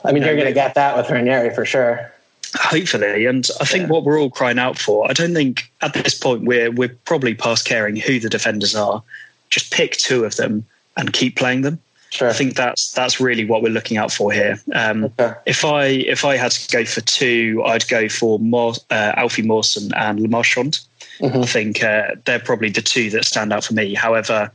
I 0.05 0.13
mean, 0.13 0.23
you 0.23 0.29
are 0.29 0.35
going 0.35 0.47
to 0.47 0.53
get 0.53 0.75
that 0.75 0.95
with 0.95 1.09
Ranieri 1.09 1.53
for 1.53 1.65
sure. 1.65 2.09
Hopefully, 2.55 3.25
and 3.25 3.49
I 3.59 3.65
think 3.65 3.83
yeah. 3.83 3.89
what 3.89 4.05
we're 4.05 4.19
all 4.19 4.29
crying 4.29 4.59
out 4.59 4.77
for. 4.77 5.09
I 5.09 5.13
don't 5.13 5.33
think 5.33 5.69
at 5.81 5.93
this 5.93 6.17
point 6.17 6.43
we're 6.43 6.71
we're 6.71 6.95
probably 7.03 7.33
past 7.33 7.65
caring 7.65 7.97
who 7.97 8.17
the 8.17 8.29
defenders 8.29 8.75
are. 8.75 9.03
Just 9.49 9.73
pick 9.73 9.97
two 9.97 10.23
of 10.23 10.37
them 10.37 10.65
and 10.95 11.11
keep 11.11 11.35
playing 11.35 11.63
them. 11.63 11.79
Sure. 12.11 12.29
I 12.29 12.33
think 12.33 12.55
that's 12.55 12.91
that's 12.91 13.21
really 13.21 13.45
what 13.45 13.63
we're 13.63 13.69
looking 13.71 13.95
out 13.95 14.11
for 14.11 14.33
here. 14.33 14.59
Um, 14.73 15.05
okay. 15.05 15.33
If 15.45 15.63
I 15.63 15.85
if 15.85 16.25
I 16.25 16.35
had 16.35 16.51
to 16.51 16.77
go 16.77 16.83
for 16.83 16.99
two, 17.01 17.63
I'd 17.65 17.87
go 17.87 18.09
for 18.09 18.37
More, 18.37 18.73
uh, 18.89 19.13
Alfie 19.15 19.43
Mawson 19.43 19.93
and 19.95 20.19
Le 20.19 20.27
Marchand. 20.27 20.81
Mm-hmm. 21.21 21.37
I 21.37 21.45
think 21.45 21.83
uh, 21.83 22.15
they're 22.25 22.39
probably 22.39 22.69
the 22.69 22.81
two 22.81 23.09
that 23.11 23.23
stand 23.23 23.53
out 23.53 23.63
for 23.63 23.73
me. 23.73 23.93
However, 23.93 24.51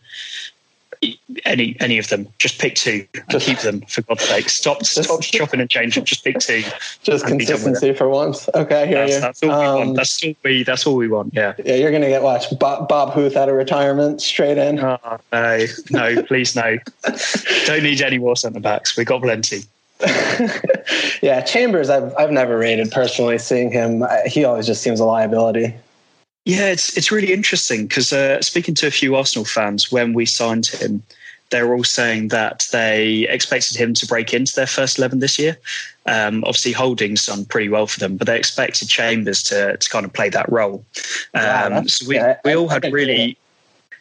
any 1.45 1.77
any 1.81 1.99
of 1.99 2.09
them. 2.09 2.29
Just 2.39 2.59
pick 2.59 2.75
two 2.75 3.07
and 3.15 3.25
just, 3.31 3.47
keep 3.47 3.59
them 3.59 3.81
for 3.83 4.03
God's 4.03 4.25
sake. 4.25 4.49
Stop 4.49 4.85
stop 4.85 5.23
chopping 5.23 5.61
and 5.61 5.71
changing. 5.71 6.05
Just 6.05 6.25
pick 6.25 6.39
two. 6.39 6.63
Just 7.03 7.27
consistency 7.27 7.93
for 7.93 8.09
once. 8.09 8.49
Okay, 8.55 8.87
here 8.87 9.07
that's, 9.07 9.21
that's 9.21 9.43
all 9.43 9.51
um, 9.51 9.59
we 9.59 9.67
want. 9.67 9.89
Um, 9.91 9.95
that's 9.95 10.25
all 10.25 10.35
we 10.45 10.63
that's 10.63 10.87
all 10.87 10.97
we 10.97 11.09
want. 11.09 11.35
Yeah. 11.35 11.55
Yeah, 11.65 11.75
you're 11.77 11.93
gonna 11.93 12.09
get 12.09 12.23
watched 12.23 12.59
Bob, 12.59 12.89
Bob 12.89 13.13
Huth 13.13 13.37
out 13.37 13.49
of 13.49 13.55
retirement 13.55 14.21
straight 14.21 14.59
in. 14.59 14.79
Oh, 14.81 14.99
no, 15.33 15.65
no, 15.91 16.23
please 16.23 16.55
no. 16.57 16.79
Don't 17.67 17.83
need 17.83 18.01
any 18.03 18.19
more 18.19 18.37
centre 18.37 18.61
backs. 18.61 18.97
We 18.97 19.05
got 19.05 19.23
plenty. 19.23 19.63
yeah, 21.23 21.41
Chambers. 21.41 21.89
I've 21.89 22.15
I've 22.17 22.31
never 22.31 22.59
rated 22.59 22.91
personally. 22.91 23.39
Seeing 23.39 23.71
him, 23.71 24.05
he 24.27 24.45
always 24.45 24.67
just 24.67 24.83
seems 24.83 25.01
a 25.01 25.05
liability. 25.05 25.75
Yeah, 26.47 26.69
it's 26.69 26.97
it's 26.97 27.11
really 27.11 27.33
interesting 27.33 27.89
because 27.89 28.13
uh, 28.13 28.41
speaking 28.41 28.77
to 28.77 28.87
a 28.87 28.91
few 28.93 29.17
Arsenal 29.17 29.45
fans 29.45 29.91
when 29.91 30.13
we 30.13 30.27
signed 30.27 30.67
him, 30.67 31.03
they 31.51 31.61
were 31.65 31.75
all 31.75 31.83
saying 31.83 32.29
that 32.29 32.69
they 32.71 33.27
expected 33.29 33.77
him 33.77 33.95
to 33.95 34.07
break 34.07 34.33
into 34.33 34.55
their 34.55 34.69
first 34.69 34.97
eleven 34.97 35.19
this 35.19 35.41
year. 35.41 35.59
Um, 36.07 36.45
obviously, 36.45 36.71
Holding's 36.71 37.27
done 37.27 37.47
pretty 37.47 37.69
well 37.69 37.89
for 37.89 37.99
them, 37.99 38.17
but 38.17 38.29
they 38.29 38.39
expected 38.39 38.89
Chambers 38.89 39.43
to 39.43 39.77
to 39.77 39.91
kind 39.91 40.07
of 40.07 40.13
play 40.13 40.29
that 40.29 40.51
role. 40.51 40.85
Um, 41.35 41.73
wow, 41.73 41.83
so 41.89 42.07
we 42.07 42.15
yeah, 42.15 42.39
we 42.45 42.55
all 42.55 42.69
had 42.69 42.85
really, 42.93 43.37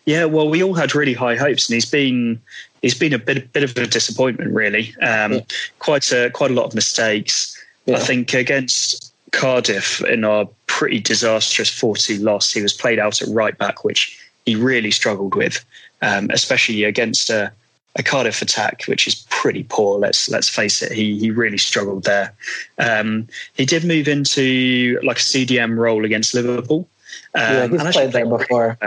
yeah, 0.05 0.25
well, 0.25 0.47
we 0.47 0.61
all 0.61 0.75
had 0.75 0.93
really 0.93 1.13
high 1.13 1.35
hopes, 1.35 1.67
and 1.67 1.73
he's 1.73 1.89
been 1.89 2.39
he's 2.83 2.93
been 2.93 3.13
a 3.13 3.17
bit 3.17 3.51
bit 3.53 3.63
of 3.63 3.75
a 3.75 3.87
disappointment, 3.87 4.53
really. 4.53 4.93
Um, 5.01 5.33
yeah. 5.33 5.39
Quite 5.79 6.11
a 6.11 6.29
quite 6.29 6.51
a 6.51 6.53
lot 6.53 6.65
of 6.65 6.75
mistakes. 6.75 7.59
Yeah. 7.87 7.97
I 7.97 7.99
think 8.01 8.35
against 8.35 9.04
Cardiff 9.35 10.01
in 10.05 10.23
our 10.23 10.47
pretty 10.67 10.99
disastrous 10.99 11.69
4 11.69 11.97
2 11.97 12.19
loss, 12.19 12.53
he 12.53 12.61
was 12.61 12.73
played 12.73 12.99
out 12.99 13.21
at 13.21 13.27
right 13.29 13.57
back, 13.57 13.83
which 13.83 14.17
he 14.45 14.55
really 14.55 14.91
struggled 14.91 15.35
with, 15.35 15.63
um, 16.01 16.29
especially 16.31 16.85
against 16.85 17.29
a, 17.29 17.51
a, 17.97 18.03
Cardiff 18.03 18.41
attack, 18.41 18.83
which 18.85 19.07
is 19.07 19.25
pretty 19.29 19.63
poor. 19.63 19.99
Let's 19.99 20.29
let's 20.29 20.47
face 20.47 20.81
it. 20.81 20.93
He 20.93 21.19
he 21.19 21.31
really 21.31 21.57
struggled 21.57 22.05
there. 22.05 22.33
Um, 22.77 23.27
he 23.55 23.65
did 23.65 23.83
move 23.83 24.07
into 24.07 24.99
like 25.03 25.17
a 25.17 25.21
CDM 25.31 25.77
role 25.77 26.05
against 26.05 26.33
Liverpool. 26.33 26.87
Um, 27.33 27.73
yeah, 27.73 27.83
he's 27.83 27.93
played 27.93 28.11
there 28.13 28.25
before. 28.25 28.77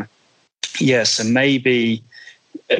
Yeah, 0.80 1.02
so 1.02 1.24
maybe 1.24 2.02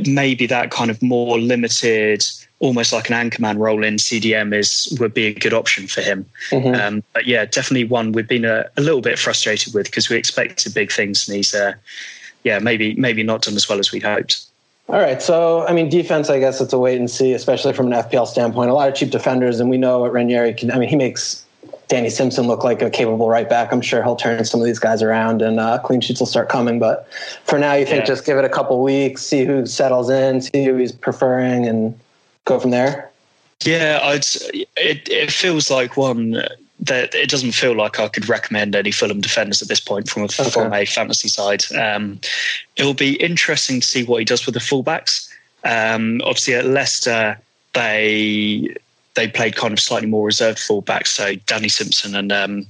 maybe 0.07 0.47
that 0.47 0.71
kind 0.71 0.91
of 0.91 1.03
more 1.03 1.39
limited 1.39 2.25
almost 2.61 2.93
like 2.93 3.09
an 3.09 3.31
anchorman 3.31 3.59
role 3.59 3.85
in 3.85 3.97
CDM 3.97 4.55
is 4.55 4.97
would 5.01 5.15
be 5.15 5.27
a 5.27 5.35
good 5.35 5.55
option 5.55 5.87
for 5.87 6.01
him. 6.01 6.27
Mm-hmm. 6.51 6.75
Um, 6.75 7.03
but 7.13 7.27
yeah, 7.27 7.45
definitely 7.45 7.85
one 7.85 8.13
we've 8.13 8.29
been 8.29 8.45
a, 8.45 8.65
a 8.77 8.81
little 8.81 9.01
bit 9.01 9.19
frustrated 9.19 9.75
with 9.75 9.87
because 9.87 10.09
we 10.09 10.17
expected 10.17 10.75
big 10.75 10.91
things 10.91 11.29
and 11.29 11.37
he's 11.37 11.55
uh, 11.55 11.75
yeah 12.45 12.59
maybe 12.59 12.95
maybe 12.95 13.23
not 13.23 13.43
done 13.43 13.55
as 13.55 13.69
well 13.69 13.79
as 13.79 13.93
we'd 13.93 14.03
hoped. 14.03 14.45
All 14.89 15.01
right, 15.01 15.21
so 15.21 15.67
I 15.67 15.75
mean, 15.75 15.91
defense. 15.91 16.31
I 16.31 16.39
guess 16.39 16.63
it's 16.63 16.73
a 16.73 16.79
wait 16.79 16.99
and 16.99 17.11
see, 17.11 17.35
especially 17.35 17.75
from 17.75 17.93
an 17.93 18.05
FPL 18.05 18.27
standpoint. 18.27 18.71
A 18.71 18.75
lot 18.75 18.89
of 18.89 18.95
cheap 18.95 19.11
defenders, 19.11 19.61
and 19.61 19.69
we 19.69 19.77
know 19.77 19.99
what 19.99 20.13
Ranieri 20.13 20.55
can. 20.55 20.71
I 20.71 20.79
mean, 20.79 20.89
he 20.89 20.97
makes 20.97 21.45
Danny 21.89 22.09
Simpson 22.09 22.47
look 22.47 22.65
like 22.65 22.81
a 22.81 22.89
capable 22.89 23.29
right 23.29 23.47
back. 23.47 23.71
I'm 23.71 23.83
sure 23.83 24.03
he'll 24.03 24.17
turn 24.17 24.43
some 24.47 24.61
of 24.61 24.67
these 24.67 24.79
guys 24.79 25.03
around, 25.03 25.43
and 25.43 25.61
uh, 25.61 25.79
clean 25.79 26.01
sheets 26.01 26.21
will 26.21 26.27
start 26.27 26.49
coming. 26.49 26.79
But 26.79 27.07
for 27.45 27.59
now, 27.59 27.75
you 27.75 27.85
think 27.85 28.01
yeah. 28.01 28.07
just 28.07 28.25
give 28.25 28.39
it 28.39 28.47
a 28.47 28.49
couple 28.49 28.83
weeks, 28.83 29.21
see 29.23 29.45
who 29.45 29.67
settles 29.67 30.09
in, 30.09 30.41
see 30.41 30.65
who 30.65 30.77
he's 30.77 30.93
preferring, 30.93 31.67
and 31.67 31.99
go 32.49 32.59
from 32.59 32.71
there? 32.71 33.11
Yeah, 33.65 34.01
I'd, 34.03 34.27
it, 34.77 35.09
it 35.09 35.33
feels 35.33 35.71
like 35.71 35.97
one 35.97 36.43
that 36.81 37.15
it 37.15 37.29
doesn't 37.29 37.53
feel 37.53 37.75
like 37.75 37.99
I 37.99 38.09
could 38.09 38.29
recommend 38.29 38.77
any 38.77 38.93
Fulham 38.93 39.21
defenders 39.21 39.61
at 39.61 39.69
this 39.69 39.81
point 39.81 40.09
from 40.09 40.23
a, 40.23 40.27
okay. 40.27 40.51
from 40.51 40.73
a 40.73 40.85
fantasy 40.85 41.29
side. 41.29 41.65
Um, 41.73 42.21
it'll 42.77 42.95
be 42.95 43.15
interesting 43.15 43.81
to 43.81 43.87
see 43.87 44.05
what 44.05 44.19
he 44.19 44.25
does 44.25 44.47
with 44.47 44.55
the 44.55 44.61
fullbacks. 44.61 45.29
Um, 45.65 46.21
obviously, 46.25 46.55
at 46.55 46.67
Leicester, 46.67 47.39
they 47.75 48.75
they 49.15 49.27
played 49.27 49.57
kind 49.57 49.73
of 49.73 49.81
slightly 49.81 50.07
more 50.09 50.25
reserved 50.25 50.59
fullbacks. 50.59 51.09
So 51.09 51.35
Danny 51.47 51.69
Simpson 51.69 52.15
and 52.15 52.31
um, 52.31 52.67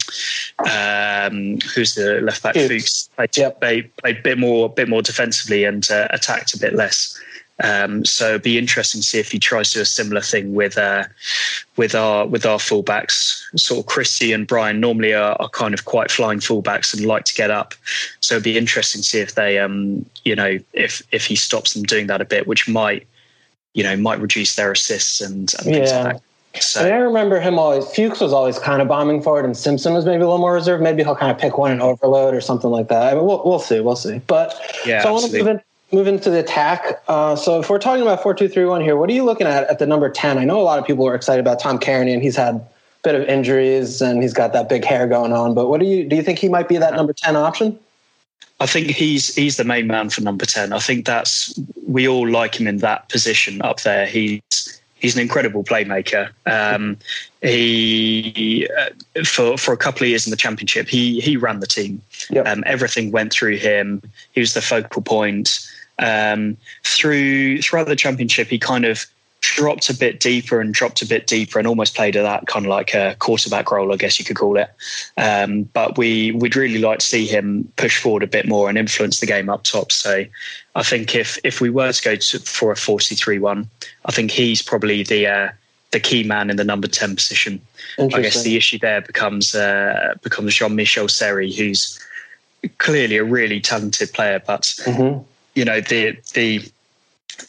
um, 0.61 1.59
who's 1.75 1.95
the 1.95 2.21
left 2.23 2.43
back? 2.43 2.55
Fuchs 2.55 3.11
They, 3.19 3.27
yep. 3.37 3.61
played, 3.61 3.95
played 3.99 4.17
a 4.17 4.23
bit 4.23 4.39
more, 4.39 4.71
bit 4.71 4.89
more 4.89 5.03
defensively 5.03 5.65
and 5.65 5.89
uh, 5.91 6.09
attacked 6.11 6.55
a 6.55 6.59
bit 6.59 6.75
less. 6.75 7.21
Um, 7.63 8.05
so 8.05 8.31
it'd 8.31 8.43
be 8.43 8.57
interesting 8.57 9.01
to 9.01 9.07
see 9.07 9.19
if 9.19 9.33
he 9.33 9.39
tries 9.39 9.71
to 9.73 9.79
do 9.79 9.83
a 9.83 9.87
similar 9.87 10.21
thing 10.21 10.55
with 10.55 10.79
uh, 10.79 11.05
with 11.77 11.95
our 11.95 12.27
with 12.27 12.47
our 12.47 12.59
fullbacks. 12.59 13.43
Sort 13.59 13.81
of 13.81 13.87
Christie 13.87 14.33
and 14.33 14.47
Bryan 14.47 14.81
normally 14.81 15.13
are, 15.13 15.37
are, 15.41 15.49
kind 15.49 15.75
of 15.75 15.85
quite 15.85 16.11
flying 16.11 16.39
fullbacks 16.39 16.95
and 16.95 17.05
like 17.05 17.25
to 17.25 17.35
get 17.35 17.51
up. 17.51 17.75
So 18.21 18.35
it'd 18.35 18.45
be 18.45 18.57
interesting 18.57 19.03
to 19.03 19.09
see 19.09 19.19
if 19.19 19.35
they, 19.35 19.59
um, 19.59 20.07
you 20.25 20.37
know, 20.37 20.59
if 20.73 21.03
if 21.11 21.27
he 21.27 21.35
stops 21.35 21.75
them 21.75 21.83
doing 21.83 22.07
that 22.07 22.21
a 22.21 22.25
bit, 22.25 22.47
which 22.47 22.69
might, 22.69 23.07
you 23.75 23.83
know, 23.83 23.97
might 23.97 24.21
reduce 24.21 24.55
their 24.55 24.71
assists 24.71 25.21
and, 25.21 25.53
and 25.55 25.65
things 25.65 25.91
yeah. 25.91 26.03
like 26.03 26.13
that. 26.15 26.23
So. 26.63 26.85
I 26.85 26.97
remember 26.97 27.41
him 27.41 27.59
always. 27.59 27.87
Fuchs 27.91 28.21
was 28.21 28.33
always 28.33 28.59
kind 28.59 28.81
of 28.81 28.89
bombing 28.89 29.23
forward, 29.23 29.45
and 29.45 29.57
Simpson 29.57 29.93
was 29.95 30.07
maybe 30.07 30.23
a 30.23 30.27
little 30.27 30.39
more 30.39 30.55
reserved. 30.55 30.83
Maybe 30.83 31.05
he'll 31.05 31.15
kind 31.15 31.31
of 31.31 31.39
pick 31.39 31.59
one 31.59 31.71
and 31.71 31.83
overload 31.83 32.35
or 32.35 32.41
something 32.41 32.71
like 32.71 32.89
that. 32.89 33.13
I 33.13 33.15
mean, 33.15 33.25
we'll, 33.25 33.43
we'll 33.45 33.59
see. 33.59 33.81
We'll 33.81 33.97
see. 33.97 34.21
But 34.27 34.59
yeah, 34.87 35.03
so 35.03 35.09
I 35.11 35.13
want 35.13 35.31
to 35.31 35.45
move, 35.45 35.61
move 35.93 36.07
into 36.07 36.31
the 36.31 36.41
attack. 36.41 37.03
Uh, 37.09 37.35
so 37.37 37.61
if 37.61 37.71
we're 37.71 37.79
talking 37.79 38.03
about 38.03 38.23
four 38.23 38.35
two 38.35 38.49
three 38.49 38.65
one 38.65 38.81
here, 38.81 38.97
what 38.97 39.09
are 39.11 39.13
you 39.13 39.25
looking 39.25 39.47
at 39.47 39.65
at 39.65 39.79
the 39.79 39.87
number 39.87 40.09
ten? 40.11 40.39
I 40.39 40.45
know 40.45 40.61
a 40.61 40.63
lot 40.63 40.79
of 40.79 40.87
people 40.87 41.07
are 41.07 41.15
excited 41.15 41.41
about 41.41 41.61
Tom 41.61 41.79
Cairney, 41.79 42.13
and 42.13 42.23
he's 42.23 42.37
had 42.37 42.57
a 42.57 42.69
bit 43.03 43.15
of 43.15 43.23
injuries 43.29 44.03
and 44.03 44.23
he's 44.23 44.33
got 44.33 44.53
that 44.53 44.69
big 44.69 44.85
hair 44.85 45.07
going 45.07 45.33
on. 45.33 45.55
But 45.55 45.69
what 45.69 45.81
do 45.81 45.87
you 45.87 46.05
do? 46.09 46.17
You 46.17 46.23
think 46.23 46.39
he 46.39 46.49
might 46.49 46.69
be 46.69 46.77
that 46.79 46.95
number 46.95 47.13
ten 47.13 47.37
option? 47.37 47.79
I 48.61 48.67
think 48.67 48.89
he's 48.89 49.35
he's 49.35 49.57
the 49.57 49.65
main 49.65 49.87
man 49.87 50.11
for 50.11 50.21
number 50.21 50.45
ten. 50.45 50.73
I 50.73 50.81
think 50.81 51.07
that's 51.07 51.59
we 51.87 52.09
all 52.09 52.29
like 52.29 52.59
him 52.59 52.67
in 52.67 52.79
that 52.79 53.09
position 53.09 53.63
up 53.63 53.83
there. 53.83 54.07
He's 54.07 54.81
he's 54.97 55.15
an 55.15 55.23
incredible 55.23 55.63
playmaker. 55.63 56.31
Um, 56.45 56.99
he 57.41 58.69
uh, 58.79 59.23
for 59.25 59.57
for 59.57 59.73
a 59.73 59.77
couple 59.77 60.03
of 60.03 60.09
years 60.09 60.27
in 60.27 60.31
the 60.31 60.37
championship, 60.37 60.89
he 60.89 61.21
he 61.21 61.37
ran 61.37 61.61
the 61.61 61.67
team. 61.67 62.03
Yep. 62.31 62.47
Um, 62.47 62.65
everything 62.67 63.13
went 63.13 63.33
through 63.33 63.57
him. 63.59 64.03
He 64.33 64.41
was 64.41 64.55
the 64.55 64.63
focal 64.63 65.03
point. 65.03 65.61
Um, 65.99 66.57
through 66.85 67.63
throughout 67.63 67.89
the 67.89 67.97
championship, 67.97 68.49
he 68.49 68.59
kind 68.59 68.85
of 68.85 69.07
dropped 69.41 69.89
a 69.89 69.95
bit 69.95 70.21
deeper 70.21 70.61
and 70.61 70.75
dropped 70.75 71.01
a 71.01 71.07
bit 71.07 71.27
deeper 71.27 71.59
and 71.59 71.69
almost 71.69 71.95
played 71.95 72.17
at 72.17 72.23
that 72.23 72.47
kind 72.47 72.67
of 72.67 72.71
like 72.71 72.93
a 72.95 73.15
quarterback 73.19 73.71
role, 73.71 73.93
I 73.93 73.97
guess 73.97 74.19
you 74.19 74.25
could 74.25 74.37
call 74.37 74.57
it. 74.57 74.69
Um, 75.17 75.63
but 75.63 75.97
we 75.97 76.33
would 76.33 76.57
really 76.57 76.79
like 76.79 76.99
to 76.99 77.07
see 77.07 77.27
him 77.27 77.73
push 77.77 78.01
forward 78.03 78.23
a 78.23 78.27
bit 78.27 78.49
more 78.49 78.69
and 78.69 78.77
influence 78.77 79.21
the 79.21 79.27
game 79.27 79.49
up 79.49 79.63
top. 79.63 79.93
So 79.93 80.25
I 80.75 80.83
think 80.83 81.15
if 81.15 81.39
if 81.45 81.61
we 81.61 81.71
were 81.71 81.93
to 81.93 82.03
go 82.03 82.17
to, 82.17 82.39
for 82.41 82.73
a 82.73 82.75
4-3 82.75 83.41
one, 83.41 83.71
I 84.05 84.13
think 84.13 84.31
he's 84.31 84.63
probably 84.63 85.03
the 85.03 85.27
uh, 85.27 85.49
the 85.91 86.01
key 86.01 86.23
man 86.23 86.51
in 86.51 86.57
the 86.57 86.65
number 86.65 86.89
ten 86.89 87.17
position. 87.17 87.61
I 87.99 88.21
guess 88.21 88.43
the 88.43 88.57
issue 88.57 88.79
there 88.79 89.01
becomes 89.01 89.55
uh, 89.55 90.15
becomes 90.23 90.55
Jean 90.55 90.77
Michel 90.77 91.09
Seri, 91.09 91.53
who's 91.53 91.99
clearly 92.79 93.17
a 93.17 93.25
really 93.25 93.61
talented 93.61 94.13
player, 94.13 94.43
but 94.47 94.63
mm-hmm. 94.63 95.23
You 95.59 95.65
know 95.65 95.81
the 95.81 96.17
the 96.35 96.63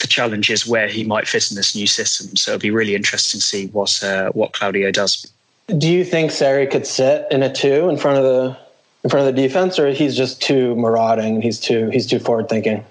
the 0.01 0.07
challenge 0.07 0.49
is 0.49 0.67
where 0.67 0.87
he 0.87 1.03
might 1.03 1.27
fit 1.27 1.51
in 1.51 1.55
this 1.55 1.75
new 1.75 1.87
system. 1.87 2.35
So 2.35 2.53
it'll 2.53 2.61
be 2.61 2.71
really 2.71 2.95
interesting 2.95 3.39
to 3.39 3.45
see 3.45 3.67
what 3.67 4.03
uh, 4.03 4.31
what 4.31 4.53
Claudio 4.53 4.91
does. 4.91 5.31
Do 5.77 5.87
you 5.87 6.03
think 6.03 6.31
Seri 6.31 6.65
could 6.65 6.87
sit 6.87 7.27
in 7.29 7.43
a 7.43 7.53
two 7.53 7.87
in 7.89 7.97
front 7.97 8.17
of 8.17 8.23
the 8.23 8.57
in 9.03 9.09
front 9.11 9.27
of 9.27 9.35
the 9.35 9.41
defense, 9.41 9.77
or 9.77 9.91
he's 9.91 10.17
just 10.17 10.41
too 10.41 10.75
marauding? 10.75 11.41
He's 11.41 11.59
too 11.59 11.89
he's 11.91 12.07
too 12.07 12.19
forward 12.19 12.49
thinking. 12.49 12.83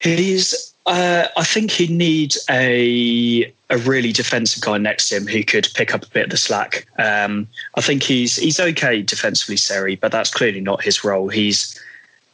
He's. 0.00 0.68
Uh, 0.86 1.26
I 1.36 1.44
think 1.44 1.70
he 1.70 1.86
needs 1.88 2.42
a 2.48 3.52
a 3.68 3.76
really 3.78 4.12
defensive 4.12 4.62
guy 4.62 4.78
next 4.78 5.10
to 5.10 5.16
him 5.16 5.26
who 5.26 5.44
could 5.44 5.68
pick 5.74 5.94
up 5.94 6.02
a 6.02 6.08
bit 6.08 6.24
of 6.24 6.30
the 6.30 6.38
slack. 6.38 6.86
Um, 6.98 7.46
I 7.76 7.82
think 7.82 8.02
he's 8.02 8.36
he's 8.36 8.58
okay 8.58 9.02
defensively, 9.02 9.58
Seri, 9.58 9.96
but 9.96 10.10
that's 10.10 10.32
clearly 10.32 10.62
not 10.62 10.82
his 10.82 11.04
role. 11.04 11.28
He's 11.28 11.78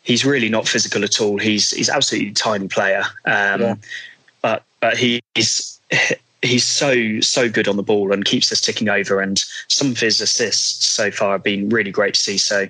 he's 0.07 0.25
really 0.25 0.49
not 0.49 0.67
physical 0.69 1.05
at 1.05 1.21
all. 1.21 1.37
He's 1.37 1.73
he's 1.73 1.91
absolutely 1.91 2.31
a 2.31 2.35
tiny 2.35 2.69
player, 2.69 3.03
um, 3.27 3.61
yeah. 3.61 3.75
but 4.41 4.63
but 4.81 4.97
he's 4.97 5.21
he's 6.43 6.65
so 6.65 7.21
so 7.21 7.51
good 7.51 7.69
on 7.69 7.77
the 7.77 7.83
ball 7.83 8.13
and 8.13 8.25
keeps 8.25 8.51
us 8.51 8.61
ticking 8.61 8.89
over. 8.89 9.21
And 9.21 9.39
some 9.69 9.91
of 9.91 9.99
his 9.99 10.21
assists 10.21 10.87
so 10.87 11.11
far 11.11 11.33
have 11.33 11.43
been 11.43 11.69
really 11.69 11.91
great 11.91 12.15
to 12.15 12.21
see. 12.21 12.39
So 12.39 12.69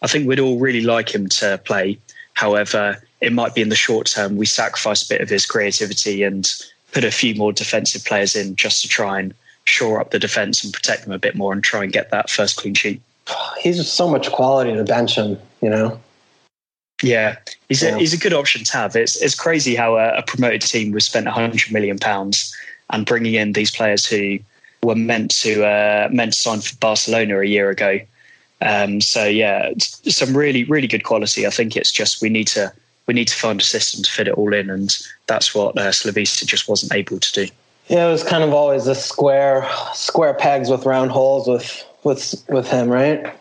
I 0.00 0.06
think 0.06 0.26
we'd 0.26 0.40
all 0.40 0.58
really 0.58 0.80
like 0.80 1.14
him 1.14 1.28
to 1.40 1.60
play. 1.64 1.98
However, 2.34 3.02
it 3.20 3.32
might 3.32 3.54
be 3.54 3.62
in 3.62 3.68
the 3.68 3.76
short 3.76 4.06
term 4.06 4.36
we 4.36 4.46
sacrifice 4.46 5.04
a 5.04 5.08
bit 5.08 5.20
of 5.20 5.28
his 5.28 5.44
creativity 5.44 6.22
and 6.22 6.50
put 6.92 7.04
a 7.04 7.10
few 7.10 7.34
more 7.34 7.52
defensive 7.52 8.04
players 8.04 8.36
in 8.36 8.56
just 8.56 8.82
to 8.82 8.88
try 8.88 9.18
and 9.18 9.34
shore 9.64 10.00
up 10.00 10.12
the 10.12 10.18
defense 10.18 10.62
and 10.62 10.72
protect 10.72 11.02
them 11.02 11.12
a 11.12 11.18
bit 11.18 11.34
more 11.34 11.52
and 11.52 11.64
try 11.64 11.82
and 11.82 11.92
get 11.92 12.10
that 12.10 12.30
first 12.30 12.56
clean 12.56 12.74
sheet. 12.74 13.02
He's 13.60 13.90
so 13.90 14.08
much 14.08 14.30
quality 14.30 14.72
to 14.72 14.84
bench 14.84 15.16
him, 15.16 15.36
you 15.60 15.68
know. 15.68 16.00
Yeah, 17.02 17.36
he's 17.68 17.82
a, 17.82 17.96
he's 17.98 18.14
a 18.14 18.18
good 18.18 18.32
option 18.32 18.64
to 18.64 18.72
have. 18.72 18.96
It's 18.96 19.20
it's 19.20 19.34
crazy 19.34 19.74
how 19.74 19.96
a, 19.96 20.16
a 20.16 20.22
promoted 20.22 20.62
team 20.62 20.92
was 20.92 21.04
spent 21.04 21.26
100 21.26 21.70
million 21.70 21.98
pounds 21.98 22.56
and 22.90 23.04
bringing 23.04 23.34
in 23.34 23.52
these 23.52 23.70
players 23.70 24.06
who 24.06 24.38
were 24.82 24.94
meant 24.94 25.30
to 25.42 25.64
uh, 25.64 26.08
meant 26.10 26.32
to 26.32 26.38
sign 26.38 26.60
for 26.60 26.76
Barcelona 26.76 27.40
a 27.40 27.44
year 27.44 27.68
ago. 27.70 28.00
Um, 28.62 29.02
so 29.02 29.24
yeah, 29.26 29.72
some 29.78 30.34
really 30.34 30.64
really 30.64 30.86
good 30.86 31.04
quality. 31.04 31.46
I 31.46 31.50
think 31.50 31.76
it's 31.76 31.92
just 31.92 32.22
we 32.22 32.30
need 32.30 32.46
to 32.48 32.72
we 33.06 33.14
need 33.14 33.28
to 33.28 33.36
find 33.36 33.60
a 33.60 33.64
system 33.64 34.02
to 34.02 34.10
fit 34.10 34.28
it 34.28 34.34
all 34.34 34.54
in, 34.54 34.70
and 34.70 34.96
that's 35.26 35.54
what 35.54 35.76
uh, 35.76 35.90
Slavisa 35.90 36.46
just 36.46 36.68
wasn't 36.68 36.94
able 36.94 37.20
to 37.20 37.32
do. 37.32 37.52
Yeah, 37.88 38.08
it 38.08 38.10
was 38.10 38.24
kind 38.24 38.42
of 38.42 38.52
always 38.52 38.86
a 38.86 38.94
square 38.94 39.68
square 39.92 40.34
pegs 40.34 40.70
with 40.70 40.86
round 40.86 41.10
holes 41.10 41.46
with 41.46 41.84
with 42.04 42.42
with 42.48 42.68
him, 42.68 42.88
right? 42.88 43.34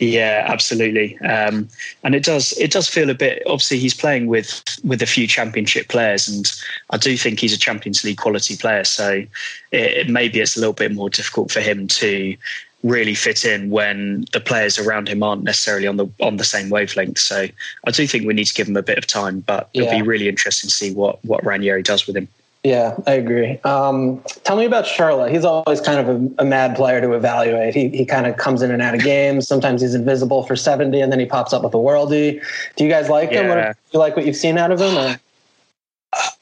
Yeah, 0.00 0.44
absolutely. 0.46 1.18
Um, 1.20 1.68
and 2.04 2.14
it 2.14 2.22
does 2.22 2.52
it 2.52 2.70
does 2.70 2.88
feel 2.88 3.10
a 3.10 3.14
bit. 3.14 3.42
Obviously, 3.46 3.78
he's 3.78 3.94
playing 3.94 4.28
with 4.28 4.62
with 4.84 5.02
a 5.02 5.06
few 5.06 5.26
championship 5.26 5.88
players, 5.88 6.28
and 6.28 6.50
I 6.90 6.98
do 6.98 7.16
think 7.16 7.40
he's 7.40 7.52
a 7.52 7.58
Champions 7.58 8.04
League 8.04 8.18
quality 8.18 8.56
player. 8.56 8.84
So 8.84 9.24
it, 9.72 10.08
maybe 10.08 10.38
it's 10.38 10.56
a 10.56 10.60
little 10.60 10.72
bit 10.72 10.92
more 10.92 11.10
difficult 11.10 11.50
for 11.50 11.60
him 11.60 11.88
to 11.88 12.36
really 12.84 13.14
fit 13.14 13.44
in 13.44 13.70
when 13.70 14.24
the 14.32 14.38
players 14.38 14.78
around 14.78 15.08
him 15.08 15.20
aren't 15.24 15.42
necessarily 15.42 15.88
on 15.88 15.96
the 15.96 16.06
on 16.20 16.36
the 16.36 16.44
same 16.44 16.70
wavelength. 16.70 17.18
So 17.18 17.48
I 17.84 17.90
do 17.90 18.06
think 18.06 18.24
we 18.24 18.34
need 18.34 18.46
to 18.46 18.54
give 18.54 18.68
him 18.68 18.76
a 18.76 18.82
bit 18.82 18.98
of 18.98 19.06
time, 19.08 19.40
but 19.40 19.68
it'll 19.74 19.88
yeah. 19.88 20.00
be 20.00 20.06
really 20.06 20.28
interesting 20.28 20.68
to 20.68 20.74
see 20.74 20.94
what 20.94 21.24
what 21.24 21.44
Ranieri 21.44 21.82
does 21.82 22.06
with 22.06 22.16
him. 22.16 22.28
Yeah, 22.64 22.96
I 23.06 23.12
agree. 23.12 23.58
Um, 23.62 24.22
tell 24.42 24.56
me 24.56 24.64
about 24.64 24.84
Schürrle. 24.84 25.30
He's 25.30 25.44
always 25.44 25.80
kind 25.80 26.00
of 26.00 26.08
a, 26.08 26.42
a, 26.42 26.44
mad 26.44 26.74
player 26.74 27.00
to 27.00 27.12
evaluate. 27.12 27.74
He, 27.74 27.88
he 27.90 28.04
kind 28.04 28.26
of 28.26 28.36
comes 28.36 28.62
in 28.62 28.72
and 28.72 28.82
out 28.82 28.94
of 28.94 29.00
games. 29.02 29.46
Sometimes 29.46 29.80
he's 29.80 29.94
invisible 29.94 30.42
for 30.42 30.56
70 30.56 31.00
and 31.00 31.12
then 31.12 31.20
he 31.20 31.26
pops 31.26 31.52
up 31.52 31.62
with 31.62 31.72
a 31.72 31.78
worldie. 31.78 32.42
Do 32.74 32.84
you 32.84 32.90
guys 32.90 33.08
like 33.08 33.30
yeah. 33.30 33.42
him? 33.42 33.48
What, 33.48 33.56
do 33.62 33.78
you 33.92 33.98
like 34.00 34.16
what 34.16 34.26
you've 34.26 34.36
seen 34.36 34.58
out 34.58 34.72
of 34.72 34.80
him? 34.80 34.96
Or? 34.96 35.20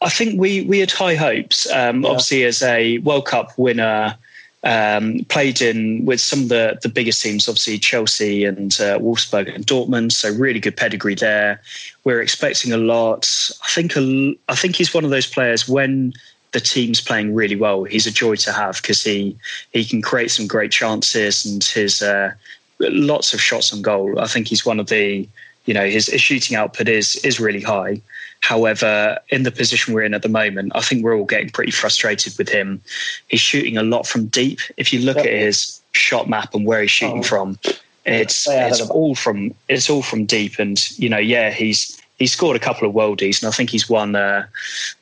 I 0.00 0.08
think 0.08 0.40
we, 0.40 0.62
we 0.62 0.78
had 0.78 0.90
high 0.90 1.16
hopes. 1.16 1.70
Um, 1.70 2.02
yeah. 2.02 2.08
Obviously, 2.08 2.44
as 2.44 2.62
a 2.62 2.98
World 2.98 3.26
Cup 3.26 3.50
winner, 3.58 4.16
um, 4.64 5.24
played 5.28 5.60
in 5.60 6.04
with 6.04 6.20
some 6.20 6.42
of 6.42 6.48
the, 6.48 6.78
the 6.82 6.88
biggest 6.88 7.22
teams, 7.22 7.48
obviously 7.48 7.78
Chelsea 7.78 8.44
and 8.44 8.72
uh, 8.80 8.98
Wolfsburg 8.98 9.54
and 9.54 9.66
Dortmund. 9.66 10.12
So 10.12 10.32
really 10.32 10.60
good 10.60 10.76
pedigree 10.76 11.14
there. 11.14 11.60
We're 12.04 12.20
expecting 12.22 12.72
a 12.72 12.76
lot. 12.76 13.28
I 13.62 13.68
think 13.68 13.96
a, 13.96 14.36
I 14.48 14.56
think 14.56 14.76
he's 14.76 14.92
one 14.92 15.04
of 15.04 15.10
those 15.10 15.26
players 15.26 15.68
when 15.68 16.12
the 16.52 16.60
team's 16.60 17.00
playing 17.00 17.34
really 17.34 17.56
well. 17.56 17.84
He's 17.84 18.06
a 18.06 18.10
joy 18.10 18.36
to 18.36 18.52
have 18.52 18.76
because 18.76 19.02
he 19.02 19.36
he 19.72 19.84
can 19.84 20.00
create 20.02 20.30
some 20.30 20.46
great 20.46 20.72
chances 20.72 21.44
and 21.44 21.62
his 21.62 22.02
uh, 22.02 22.32
lots 22.78 23.34
of 23.34 23.40
shots 23.40 23.72
on 23.72 23.82
goal. 23.82 24.18
I 24.18 24.26
think 24.26 24.48
he's 24.48 24.64
one 24.64 24.80
of 24.80 24.88
the 24.88 25.28
you 25.66 25.74
know 25.74 25.86
his, 25.86 26.06
his 26.06 26.20
shooting 26.20 26.56
output 26.56 26.88
is 26.88 27.16
is 27.16 27.38
really 27.38 27.60
high. 27.60 28.00
However, 28.40 29.18
in 29.30 29.42
the 29.42 29.50
position 29.50 29.94
we're 29.94 30.02
in 30.02 30.14
at 30.14 30.22
the 30.22 30.28
moment, 30.28 30.72
I 30.74 30.80
think 30.80 31.02
we're 31.02 31.16
all 31.16 31.24
getting 31.24 31.50
pretty 31.50 31.72
frustrated 31.72 32.36
with 32.38 32.48
him. 32.48 32.80
He's 33.28 33.40
shooting 33.40 33.76
a 33.76 33.82
lot 33.82 34.06
from 34.06 34.26
deep. 34.26 34.60
If 34.76 34.92
you 34.92 35.00
look 35.00 35.16
yep. 35.16 35.26
at 35.26 35.32
his 35.32 35.80
shot 35.92 36.28
map 36.28 36.54
and 36.54 36.64
where 36.64 36.80
he's 36.82 36.90
shooting 36.90 37.20
oh. 37.20 37.22
from, 37.22 37.58
it's 38.04 38.46
it's 38.48 38.80
all 38.82 39.14
from 39.14 39.54
it's 39.68 39.90
all 39.90 40.02
from 40.02 40.26
deep. 40.26 40.58
And 40.58 40.78
you 40.98 41.08
know, 41.08 41.18
yeah, 41.18 41.50
he's 41.50 42.00
he's 42.18 42.32
scored 42.32 42.56
a 42.56 42.60
couple 42.60 42.88
of 42.88 42.94
worldies, 42.94 43.42
and 43.42 43.48
I 43.48 43.52
think 43.52 43.70
he's 43.70 43.88
won 43.88 44.14
uh, 44.14 44.46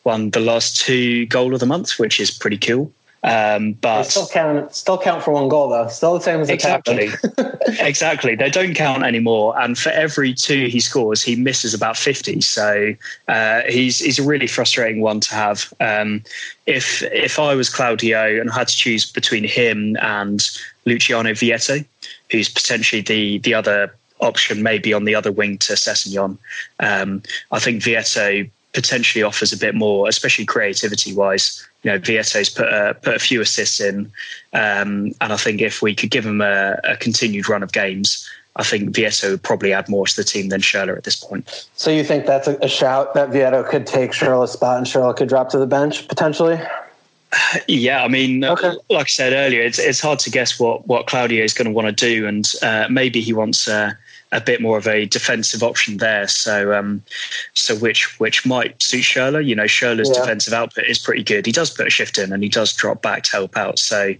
won 0.04 0.30
the 0.30 0.40
last 0.40 0.76
two 0.80 1.26
goal 1.26 1.54
of 1.54 1.60
the 1.60 1.66
month, 1.66 1.98
which 1.98 2.20
is 2.20 2.30
pretty 2.30 2.58
cool. 2.58 2.90
Um, 3.24 3.72
but 3.72 4.02
they 4.02 4.08
still 4.10 4.28
count, 4.28 4.74
still 4.74 4.98
count 4.98 5.22
for 5.22 5.32
one 5.32 5.48
goal 5.48 5.70
though. 5.70 5.88
Still 5.88 6.14
the 6.14 6.20
same 6.20 6.40
as 6.40 6.50
exactly, 6.50 7.08
exactly. 7.80 8.34
They 8.34 8.50
don't 8.50 8.74
count 8.74 9.02
anymore. 9.02 9.58
And 9.58 9.78
for 9.78 9.88
every 9.88 10.34
two 10.34 10.66
he 10.66 10.78
scores, 10.78 11.22
he 11.22 11.34
misses 11.34 11.72
about 11.72 11.96
fifty. 11.96 12.42
So 12.42 12.94
uh, 13.28 13.62
he's 13.66 14.00
he's 14.00 14.18
a 14.18 14.22
really 14.22 14.46
frustrating 14.46 15.00
one 15.00 15.20
to 15.20 15.34
have. 15.34 15.72
Um, 15.80 16.22
if 16.66 17.02
if 17.04 17.38
I 17.38 17.54
was 17.54 17.70
Claudio 17.70 18.38
and 18.38 18.50
I 18.50 18.54
had 18.54 18.68
to 18.68 18.76
choose 18.76 19.10
between 19.10 19.44
him 19.44 19.96
and 20.02 20.46
Luciano 20.84 21.32
Vietto, 21.32 21.82
who's 22.30 22.50
potentially 22.50 23.00
the 23.00 23.38
the 23.38 23.54
other 23.54 23.94
option, 24.20 24.62
maybe 24.62 24.92
on 24.92 25.04
the 25.04 25.14
other 25.14 25.32
wing 25.32 25.56
to 25.58 25.72
Sessegnon, 25.72 26.36
um, 26.80 27.22
I 27.52 27.58
think 27.58 27.82
Vietto 27.82 28.44
potentially 28.74 29.22
offers 29.22 29.52
a 29.52 29.56
bit 29.56 29.74
more, 29.74 30.08
especially 30.08 30.44
creativity 30.44 31.14
wise. 31.14 31.66
You 31.82 31.92
know, 31.92 31.98
Vietto's 31.98 32.50
put 32.50 32.66
a, 32.66 32.94
put 33.00 33.14
a 33.14 33.18
few 33.18 33.40
assists 33.40 33.80
in, 33.80 34.10
um, 34.52 35.14
and 35.20 35.32
I 35.32 35.36
think 35.36 35.60
if 35.60 35.80
we 35.80 35.94
could 35.94 36.10
give 36.10 36.26
him 36.26 36.40
a, 36.40 36.78
a, 36.84 36.96
continued 36.96 37.48
run 37.48 37.62
of 37.62 37.72
games, 37.72 38.28
I 38.56 38.64
think 38.64 38.90
Vietto 38.90 39.30
would 39.30 39.42
probably 39.42 39.72
add 39.72 39.88
more 39.88 40.06
to 40.06 40.16
the 40.16 40.24
team 40.24 40.48
than 40.48 40.60
Schürrle 40.60 40.96
at 40.96 41.04
this 41.04 41.16
point. 41.16 41.68
So 41.76 41.90
you 41.90 42.04
think 42.04 42.26
that's 42.26 42.48
a, 42.48 42.56
a 42.56 42.68
shout 42.68 43.14
that 43.14 43.30
Vietto 43.30 43.62
could 43.68 43.86
take 43.86 44.12
Schürrle's 44.12 44.52
spot 44.52 44.78
and 44.78 44.86
Schürrle 44.86 45.16
could 45.16 45.28
drop 45.28 45.50
to 45.50 45.58
the 45.58 45.66
bench 45.66 46.08
potentially? 46.08 46.60
Yeah, 47.66 48.04
I 48.04 48.08
mean, 48.08 48.44
okay. 48.44 48.74
like 48.90 49.06
I 49.06 49.08
said 49.08 49.32
earlier, 49.32 49.60
it's 49.60 49.80
it's 49.80 50.00
hard 50.00 50.20
to 50.20 50.30
guess 50.30 50.60
what 50.60 50.86
what 50.86 51.08
Claudio 51.08 51.42
is 51.42 51.52
going 51.52 51.66
to 51.66 51.72
want 51.72 51.88
to 51.88 51.92
do, 51.92 52.28
and 52.28 52.48
uh, 52.62 52.86
maybe 52.88 53.20
he 53.20 53.32
wants. 53.32 53.66
Uh, 53.66 53.92
a 54.34 54.40
bit 54.40 54.60
more 54.60 54.76
of 54.76 54.86
a 54.86 55.06
defensive 55.06 55.62
option 55.62 55.96
there. 55.98 56.28
So, 56.28 56.74
um, 56.74 57.02
so 57.54 57.76
which 57.76 58.18
which 58.20 58.44
might 58.44 58.82
suit 58.82 59.04
Schürrle. 59.04 59.44
You 59.44 59.54
know, 59.54 59.64
Schürrle's 59.64 60.10
yeah. 60.10 60.20
defensive 60.20 60.52
output 60.52 60.84
is 60.84 60.98
pretty 60.98 61.22
good. 61.22 61.46
He 61.46 61.52
does 61.52 61.70
put 61.70 61.86
a 61.86 61.90
shift 61.90 62.18
in 62.18 62.32
and 62.32 62.42
he 62.42 62.48
does 62.48 62.72
drop 62.72 63.00
back 63.00 63.22
to 63.24 63.32
help 63.32 63.56
out. 63.56 63.78
So, 63.78 64.14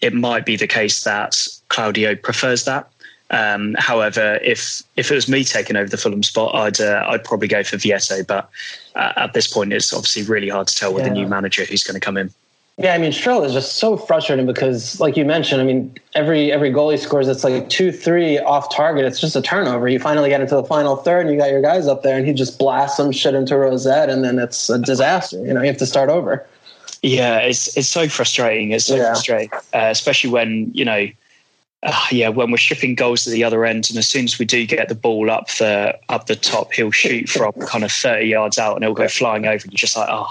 it 0.00 0.12
might 0.12 0.44
be 0.44 0.56
the 0.56 0.66
case 0.66 1.04
that 1.04 1.46
Claudio 1.68 2.14
prefers 2.14 2.64
that. 2.64 2.88
Um, 3.30 3.74
however, 3.78 4.38
if 4.42 4.82
if 4.96 5.10
it 5.10 5.14
was 5.14 5.28
me 5.28 5.44
taking 5.44 5.76
over 5.76 5.88
the 5.88 5.96
Fulham 5.96 6.22
spot, 6.22 6.54
I'd 6.54 6.80
uh, 6.80 7.06
I'd 7.08 7.24
probably 7.24 7.48
go 7.48 7.64
for 7.64 7.76
Vietto. 7.76 8.22
But 8.22 8.48
uh, 8.94 9.12
at 9.16 9.32
this 9.32 9.46
point, 9.46 9.72
it's 9.72 9.92
obviously 9.92 10.24
really 10.24 10.48
hard 10.48 10.66
to 10.68 10.76
tell 10.76 10.92
with 10.92 11.04
yeah. 11.04 11.12
a 11.12 11.14
new 11.14 11.26
manager 11.26 11.64
who's 11.64 11.82
going 11.82 11.98
to 11.98 12.04
come 12.04 12.16
in. 12.16 12.30
Yeah, 12.76 12.92
I 12.92 12.98
mean, 12.98 13.12
Schürrle 13.12 13.44
is 13.46 13.52
just 13.52 13.76
so 13.76 13.96
frustrating 13.96 14.46
because, 14.46 14.98
like 14.98 15.16
you 15.16 15.24
mentioned, 15.24 15.60
I 15.60 15.64
mean, 15.64 15.94
every 16.16 16.50
every 16.50 16.70
goal 16.70 16.90
he 16.90 16.96
scores, 16.96 17.28
it's 17.28 17.44
like 17.44 17.68
two, 17.68 17.92
three 17.92 18.40
off 18.40 18.74
target. 18.74 19.04
It's 19.04 19.20
just 19.20 19.36
a 19.36 19.42
turnover. 19.42 19.86
You 19.86 20.00
finally 20.00 20.28
get 20.28 20.40
into 20.40 20.56
the 20.56 20.64
final 20.64 20.96
third, 20.96 21.26
and 21.26 21.30
you 21.32 21.38
got 21.38 21.50
your 21.50 21.62
guys 21.62 21.86
up 21.86 22.02
there, 22.02 22.16
and 22.16 22.26
he 22.26 22.32
just 22.32 22.58
blasts 22.58 22.96
some 22.96 23.12
shit 23.12 23.34
into 23.34 23.56
Row 23.56 23.76
Z, 23.76 23.90
and 23.90 24.24
then 24.24 24.40
it's 24.40 24.68
a 24.70 24.78
disaster. 24.80 25.38
You 25.46 25.54
know, 25.54 25.60
you 25.60 25.68
have 25.68 25.76
to 25.76 25.86
start 25.86 26.10
over. 26.10 26.44
Yeah, 27.00 27.38
it's 27.38 27.76
it's 27.76 27.86
so 27.86 28.08
frustrating. 28.08 28.72
It's 28.72 28.86
so 28.86 28.96
Yeah. 28.96 29.12
frustrating, 29.12 29.50
uh, 29.52 29.90
especially 29.90 30.30
when 30.30 30.72
you 30.74 30.84
know, 30.84 31.06
uh, 31.84 32.06
yeah, 32.10 32.28
when 32.28 32.50
we're 32.50 32.56
shipping 32.56 32.96
goals 32.96 33.22
to 33.22 33.30
the 33.30 33.44
other 33.44 33.64
end, 33.64 33.88
and 33.88 33.98
as 33.98 34.08
soon 34.08 34.24
as 34.24 34.36
we 34.36 34.46
do 34.46 34.66
get 34.66 34.88
the 34.88 34.96
ball 34.96 35.30
up 35.30 35.48
the 35.58 35.96
up 36.08 36.26
the 36.26 36.34
top, 36.34 36.72
he'll 36.72 36.90
shoot 36.90 37.28
from 37.28 37.52
kind 37.52 37.84
of 37.84 37.92
thirty 37.92 38.26
yards 38.26 38.58
out, 38.58 38.74
and 38.74 38.82
it'll 38.82 38.96
go 38.96 39.06
flying 39.06 39.46
over, 39.46 39.62
and 39.62 39.72
you're 39.72 39.78
just 39.78 39.96
like, 39.96 40.08
oh, 40.10 40.26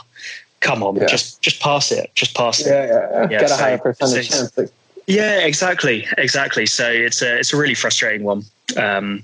come 0.63 0.81
on, 0.81 0.95
Yeah. 0.95 1.05
just 1.05 1.41
just 1.41 1.59
pass 1.61 1.91
it, 1.91 2.09
just 2.15 2.33
pass 2.35 2.59
it. 2.61 2.67
Yeah, 2.67 2.85
yeah, 2.85 2.93
yeah. 2.93 3.27
Yeah, 3.29 3.39
Get 3.41 3.51
a 3.51 3.55
higher 3.55 3.77
percentage 3.77 4.29
so- 4.31 4.47
chance. 4.49 4.71
Yeah, 5.05 5.39
exactly, 5.39 6.07
exactly. 6.17 6.65
So 6.65 6.89
it's 6.89 7.21
a 7.21 7.37
it's 7.39 7.53
a 7.53 7.57
really 7.57 7.75
frustrating 7.75 8.23
one. 8.25 8.43
Um, 8.77 9.23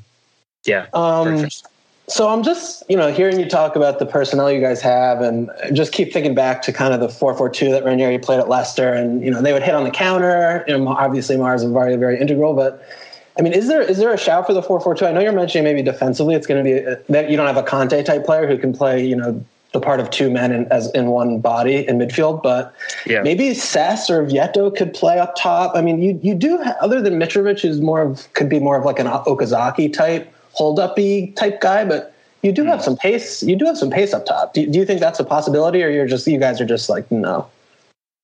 yeah, 0.66 0.88
Um, 0.94 1.48
so 2.08 2.28
I'm 2.28 2.44
just, 2.44 2.84
you 2.90 2.98
know, 2.98 3.12
hearing 3.14 3.40
you 3.40 3.48
talk 3.48 3.78
about 3.78 3.98
the 4.00 4.06
personnel 4.06 4.52
you 4.52 4.60
guys 4.60 4.82
have, 4.82 5.22
and 5.22 5.50
just 5.72 5.94
keep 5.94 6.12
thinking 6.12 6.36
back 6.36 6.62
to 6.64 6.74
kind 6.74 6.94
of 6.94 7.00
the 7.00 7.08
four-four-two 7.08 7.72
that 7.72 7.86
Ranieri 7.86 8.20
played 8.20 8.40
at 8.42 8.50
Leicester, 8.50 8.92
and 8.94 9.24
you 9.24 9.32
know 9.32 9.42
they 9.42 9.54
would 9.54 9.64
hit 9.64 9.74
on 9.74 9.86
the 9.86 9.92
counter. 9.92 10.66
You 10.68 10.78
know, 10.78 10.90
obviously 10.90 11.38
Mahrez 11.38 11.64
is 11.64 11.72
very, 11.72 11.96
very 11.96 12.20
integral, 12.20 12.54
but 12.56 12.84
I 13.38 13.42
mean, 13.42 13.54
is 13.54 13.70
there 13.70 13.82
is 13.82 14.00
there 14.00 14.14
a 14.14 14.18
shout 14.18 14.48
for 14.48 14.54
the 14.54 14.62
four-four-two? 14.62 15.06
I 15.06 15.14
know 15.14 15.22
you're 15.22 15.32
mentioning 15.32 15.64
maybe 15.64 15.82
defensively, 15.82 16.36
it's 16.36 16.46
going 16.46 16.62
to 16.62 16.70
be 16.70 16.78
a, 16.78 17.00
that 17.08 17.30
you 17.32 17.38
don't 17.38 17.48
have 17.48 17.56
a 17.58 17.64
Conte 17.64 18.04
type 18.04 18.26
player 18.26 18.46
who 18.48 18.58
can 18.58 18.74
play, 18.74 19.02
you 19.06 19.16
know, 19.16 19.42
the 19.72 19.80
part 19.80 20.00
of 20.00 20.10
two 20.10 20.30
men 20.32 20.52
in, 20.52 20.66
as 20.72 20.92
in 20.94 21.08
one 21.08 21.40
body 21.40 21.88
in 21.88 22.00
midfield, 22.00 22.42
but 22.42 22.74
Yeah. 23.06 23.22
maybe 23.22 23.54
Sess 23.54 24.10
or 24.10 24.24
Vietto 24.24 24.72
could 24.76 24.94
play 24.94 25.20
up 25.20 25.36
top. 25.36 25.76
I 25.76 25.82
mean, 25.82 26.02
you 26.02 26.20
you 26.24 26.34
do 26.34 26.58
ha- 26.64 26.76
other 26.82 27.02
than 27.02 27.20
Mitrovic, 27.20 27.62
who's 27.62 27.80
more 27.80 28.02
of 28.02 28.32
could 28.34 28.50
be 28.50 28.60
more 28.60 28.78
of 28.78 28.86
like 28.86 29.00
an 29.00 29.08
Okazaki 29.08 29.92
type 29.94 30.32
hold 30.54 30.80
uppy 30.80 31.28
type 31.38 31.62
guy, 31.62 31.86
but 31.86 32.14
you 32.42 32.52
do 32.52 32.64
have 32.64 32.82
some 32.82 32.98
pace. 32.98 33.44
You 33.44 33.56
do 33.56 33.66
have 33.66 33.78
some 33.78 33.90
pace 33.92 34.14
up 34.14 34.26
top. 34.26 34.54
Do, 34.54 34.66
do 34.66 34.80
you 34.80 34.86
think 34.86 35.00
that's 35.02 35.20
a 35.20 35.24
possibility, 35.26 35.84
or 35.84 35.90
you're 35.90 36.08
just 36.08 36.26
you 36.26 36.40
guys 36.40 36.60
are 36.60 36.66
just 36.66 36.90
like 36.90 37.10
no? 37.12 37.48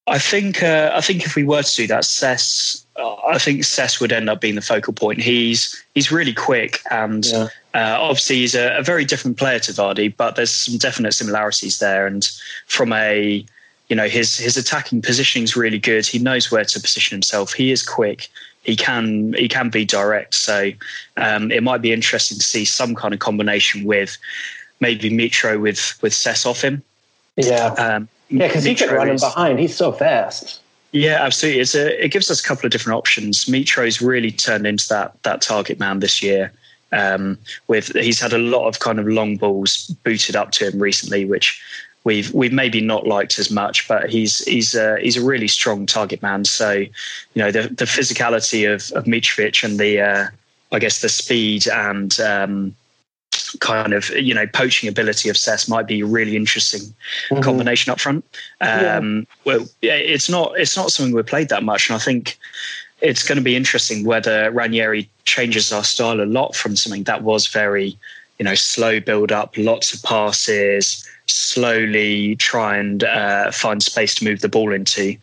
I 0.07 0.19
think 0.19 0.63
uh, 0.63 0.91
I 0.93 1.01
think 1.01 1.25
if 1.25 1.35
we 1.35 1.43
were 1.43 1.63
to 1.63 1.75
do 1.75 1.87
that, 1.87 2.05
Sess, 2.05 2.85
uh, 2.95 3.15
I 3.27 3.37
think 3.39 3.63
Sess 3.63 3.99
would 3.99 4.11
end 4.11 4.29
up 4.29 4.39
being 4.39 4.55
the 4.55 4.61
focal 4.61 4.93
point. 4.93 5.19
He's 5.21 5.83
he's 5.95 6.11
really 6.11 6.33
quick, 6.33 6.79
and 6.91 7.25
Yeah. 7.25 7.47
Uh, 7.75 7.97
obviously 7.99 8.37
he's 8.37 8.55
a, 8.55 8.77
a 8.77 8.81
very 8.81 9.03
different 9.03 9.35
player 9.35 9.59
to 9.59 9.73
Vardy, 9.73 10.15
but 10.15 10.37
there's 10.37 10.49
some 10.51 10.77
definite 10.77 11.11
similarities 11.11 11.79
there. 11.79 12.07
And 12.07 12.25
from 12.67 12.93
a 12.93 13.45
you 13.89 13.95
know 13.95 14.07
his 14.07 14.37
his 14.37 14.55
attacking 14.55 15.01
positioning 15.01 15.43
is 15.43 15.57
really 15.57 15.77
good. 15.77 16.05
He 16.05 16.17
knows 16.17 16.49
where 16.49 16.63
to 16.63 16.79
position 16.79 17.15
himself. 17.15 17.51
He 17.51 17.71
is 17.71 17.83
quick. 17.83 18.29
He 18.63 18.77
can 18.77 19.33
he 19.33 19.49
can 19.49 19.69
be 19.69 19.83
direct. 19.83 20.35
So 20.35 20.71
um, 21.17 21.51
it 21.51 21.63
might 21.63 21.81
be 21.81 21.91
interesting 21.91 22.37
to 22.37 22.43
see 22.43 22.63
some 22.63 22.95
kind 22.95 23.13
of 23.13 23.19
combination 23.19 23.83
with 23.83 24.17
maybe 24.79 25.09
Mitro 25.09 25.59
with 25.59 25.99
with 26.01 26.13
Sess 26.13 26.45
off 26.45 26.61
him. 26.61 26.81
Yeah, 27.35 27.73
Um, 27.77 28.07
yeah, 28.29 28.47
because 28.47 28.63
he 28.63 28.73
can 28.73 28.89
run 28.89 29.09
him 29.09 29.17
behind. 29.17 29.59
He's 29.59 29.75
so 29.75 29.91
fast. 29.91 30.61
yeah, 30.93 31.21
absolutely. 31.21 31.59
It's 31.59 31.75
a, 31.75 32.05
it 32.05 32.09
gives 32.13 32.31
us 32.31 32.39
a 32.39 32.47
couple 32.47 32.65
of 32.65 32.71
different 32.71 32.97
options. 32.97 33.45
Mitro's 33.45 34.01
really 34.01 34.31
turned 34.31 34.65
into 34.65 34.87
that 34.87 35.21
that 35.23 35.41
target 35.41 35.77
man 35.77 35.99
this 35.99 36.23
year. 36.23 36.53
Um, 36.95 37.37
with 37.67 37.87
he's 37.93 38.21
had 38.21 38.33
a 38.33 38.37
lot 38.37 38.67
of 38.67 38.79
kind 38.79 38.99
of 38.99 39.07
long 39.07 39.35
balls 39.37 39.87
booted 40.03 40.35
up 40.35 40.51
to 40.51 40.69
him 40.69 40.79
recently, 40.79 41.25
which 41.25 41.61
we've 42.05 42.33
we've 42.33 42.53
maybe 42.53 42.79
not 42.79 43.05
liked 43.05 43.37
as 43.37 43.51
much. 43.51 43.87
But 43.87 44.09
he's 44.09 44.43
he's 44.45 44.73
a, 44.75 44.97
he's 45.01 45.17
a 45.17 45.25
really 45.25 45.49
strong 45.49 45.85
target 45.85 46.21
man. 46.21 46.45
So 46.45 46.71
you 46.71 46.89
know 47.35 47.51
the 47.51 47.63
the 47.63 47.85
physicality 47.85 48.71
of 48.71 48.91
of 48.97 49.05
Mitrovic 49.05 49.63
and 49.63 49.77
the 49.77 49.99
uh, 49.99 50.27
I 50.71 50.79
guess 50.79 51.01
the 51.01 51.09
speed 51.09 51.67
and 51.67 52.17
um, 52.19 52.75
kind 53.59 53.93
of 53.93 54.09
you 54.11 54.33
know 54.33 54.47
poaching 54.47 54.87
ability 54.87 55.29
of 55.29 55.37
Sess 55.37 55.67
might 55.67 55.87
be 55.87 56.01
a 56.01 56.05
really 56.05 56.35
interesting 56.35 56.81
combination 57.41 57.91
up 57.91 57.99
front. 57.99 58.23
Um, 58.61 59.27
Well, 59.43 59.67
it's 59.81 60.29
not 60.29 60.57
it's 60.57 60.77
not 60.77 60.91
something 60.91 61.13
we've 61.13 61.25
played 61.25 61.49
that 61.49 61.63
much, 61.63 61.89
and 61.89 61.95
I 61.95 61.99
think 61.99 62.37
it's 63.01 63.23
going 63.23 63.37
to 63.37 63.43
be 63.43 63.55
interesting 63.55 64.05
whether 64.05 64.49
Ranieri 64.51 65.09
changes 65.25 65.71
our 65.71 65.83
style 65.83 66.21
a 66.21 66.25
lot 66.25 66.55
from 66.55 66.75
something 66.75 67.03
that 67.03 67.23
was 67.23 67.47
very 67.47 67.97
you 68.39 68.45
know 68.45 68.55
slow 68.55 68.99
build 68.99 69.31
up, 69.31 69.53
lots 69.57 69.93
of 69.93 70.01
passes, 70.03 71.07
slowly 71.27 72.35
try 72.35 72.77
and 72.77 73.03
uh, 73.03 73.51
find 73.51 73.81
space 73.81 74.15
to 74.15 74.25
move 74.25 74.41
the 74.41 74.49
ball 74.49 74.73
into. 74.73 75.15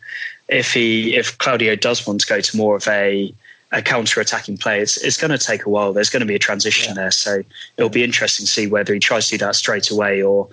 If 0.49 0.73
he 0.73 1.15
if 1.15 1.37
Claudio 1.37 1.75
does 1.75 2.05
want 2.05 2.21
to 2.21 2.27
go 2.27 2.41
to 2.41 2.57
more 2.57 2.75
of 2.75 2.87
a 2.87 3.33
a 3.73 3.81
counter-attacking 3.81 4.57
play, 4.59 4.81
it's, 4.81 4.97
it's 4.97 5.17
going 5.17 5.31
to 5.31 5.37
take 5.37 5.65
a 5.65 5.69
while. 5.69 5.93
There's 5.93 6.11
going 6.11 6.19
to 6.19 6.27
be 6.27 6.35
a 6.35 6.39
transition 6.39 6.93
there, 6.93 7.09
so 7.09 7.41
it'll 7.75 7.89
be 7.89 8.03
interesting 8.03 8.45
to 8.45 8.51
see 8.51 8.67
whether 8.67 8.93
he 8.93 8.99
tries 8.99 9.29
to 9.29 9.37
do 9.37 9.45
that 9.45 9.55
straight 9.55 9.89
away, 9.89 10.21
or 10.21 10.47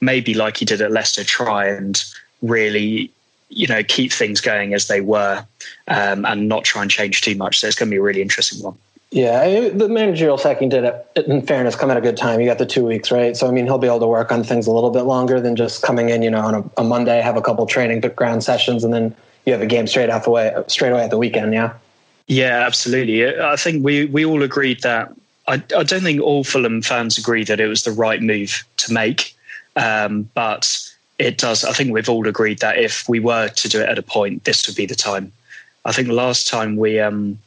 maybe 0.00 0.34
like 0.34 0.58
he 0.58 0.64
did 0.64 0.80
at 0.80 0.92
Leicester, 0.92 1.24
try 1.24 1.66
and 1.66 2.02
really, 2.42 3.10
you 3.50 3.66
know, 3.66 3.82
keep 3.82 4.12
things 4.12 4.40
going 4.40 4.72
as 4.72 4.88
they 4.88 5.00
were, 5.00 5.44
um, 5.88 6.24
and 6.24 6.48
not 6.48 6.64
try 6.64 6.82
and 6.82 6.90
change 6.90 7.20
too 7.20 7.34
much. 7.34 7.60
So 7.60 7.66
it's 7.66 7.76
going 7.76 7.88
to 7.88 7.94
be 7.94 7.98
a 7.98 8.02
really 8.02 8.22
interesting 8.22 8.62
one. 8.62 8.76
Yeah, 9.12 9.70
the 9.70 9.88
managerial 9.88 10.38
sacking 10.38 10.68
did 10.68 10.84
it. 10.84 11.24
In 11.26 11.42
fairness, 11.42 11.74
come 11.74 11.90
at 11.90 11.96
a 11.96 12.00
good 12.00 12.16
time. 12.16 12.40
You 12.40 12.46
got 12.46 12.58
the 12.58 12.66
two 12.66 12.86
weeks, 12.86 13.10
right? 13.10 13.36
So 13.36 13.48
I 13.48 13.50
mean, 13.50 13.64
he'll 13.66 13.78
be 13.78 13.88
able 13.88 13.98
to 14.00 14.06
work 14.06 14.30
on 14.30 14.44
things 14.44 14.68
a 14.68 14.70
little 14.70 14.90
bit 14.90 15.02
longer 15.02 15.40
than 15.40 15.56
just 15.56 15.82
coming 15.82 16.10
in, 16.10 16.22
you 16.22 16.30
know, 16.30 16.40
on 16.40 16.54
a, 16.54 16.70
a 16.76 16.84
Monday, 16.84 17.20
have 17.20 17.36
a 17.36 17.42
couple 17.42 17.66
training 17.66 18.00
ground 18.14 18.44
sessions, 18.44 18.84
and 18.84 18.94
then 18.94 19.14
you 19.46 19.52
have 19.52 19.62
a 19.62 19.66
game 19.66 19.88
straight 19.88 20.10
off 20.10 20.28
away, 20.28 20.54
straight 20.68 20.92
away 20.92 21.02
at 21.02 21.10
the 21.10 21.18
weekend. 21.18 21.52
Yeah. 21.52 21.72
Yeah, 22.28 22.64
absolutely. 22.64 23.36
I 23.36 23.56
think 23.56 23.84
we 23.84 24.04
we 24.04 24.24
all 24.24 24.44
agreed 24.44 24.82
that. 24.82 25.12
I, 25.48 25.54
I 25.54 25.82
don't 25.82 26.02
think 26.02 26.20
all 26.22 26.44
Fulham 26.44 26.80
fans 26.80 27.18
agree 27.18 27.42
that 27.44 27.58
it 27.58 27.66
was 27.66 27.82
the 27.82 27.90
right 27.90 28.22
move 28.22 28.64
to 28.76 28.92
make, 28.92 29.34
um, 29.74 30.30
but 30.34 30.89
it 31.20 31.36
does. 31.36 31.64
I 31.64 31.72
think 31.72 31.92
we've 31.92 32.08
all 32.08 32.26
agreed 32.26 32.60
that 32.60 32.78
if 32.78 33.06
we 33.06 33.20
were 33.20 33.48
to 33.48 33.68
do 33.68 33.80
it 33.82 33.88
at 33.88 33.98
a 33.98 34.02
point, 34.02 34.44
this 34.44 34.66
would 34.66 34.74
be 34.74 34.86
the 34.86 34.94
time. 34.94 35.30
I 35.84 35.92
think 35.92 36.08
last 36.08 36.48
time 36.48 36.76
we 36.76 36.98
um, 36.98 37.38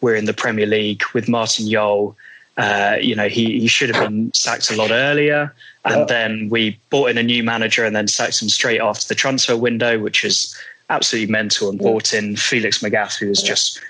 were 0.00 0.16
in 0.16 0.24
the 0.24 0.34
Premier 0.34 0.66
League 0.66 1.02
with 1.14 1.28
Martin 1.28 1.70
Jol, 1.70 2.16
uh, 2.56 2.96
you 3.00 3.14
know, 3.14 3.28
he, 3.28 3.60
he 3.60 3.68
should 3.68 3.94
have 3.94 4.04
been 4.04 4.32
sacked 4.34 4.70
a 4.72 4.76
lot 4.76 4.90
earlier. 4.90 5.54
And 5.84 6.08
then 6.08 6.48
we 6.50 6.78
bought 6.90 7.10
in 7.10 7.18
a 7.18 7.22
new 7.22 7.42
manager 7.42 7.84
and 7.84 7.94
then 7.94 8.08
sacked 8.08 8.42
him 8.42 8.48
straight 8.48 8.80
after 8.80 9.06
the 9.06 9.14
transfer 9.14 9.56
window, 9.56 9.98
which 9.98 10.24
is 10.24 10.54
absolutely 10.90 11.30
mental, 11.30 11.70
and 11.70 11.78
brought 11.78 12.12
in 12.12 12.36
Felix 12.36 12.80
Magath, 12.80 13.16
who 13.16 13.30
is 13.30 13.42
just 13.42 13.80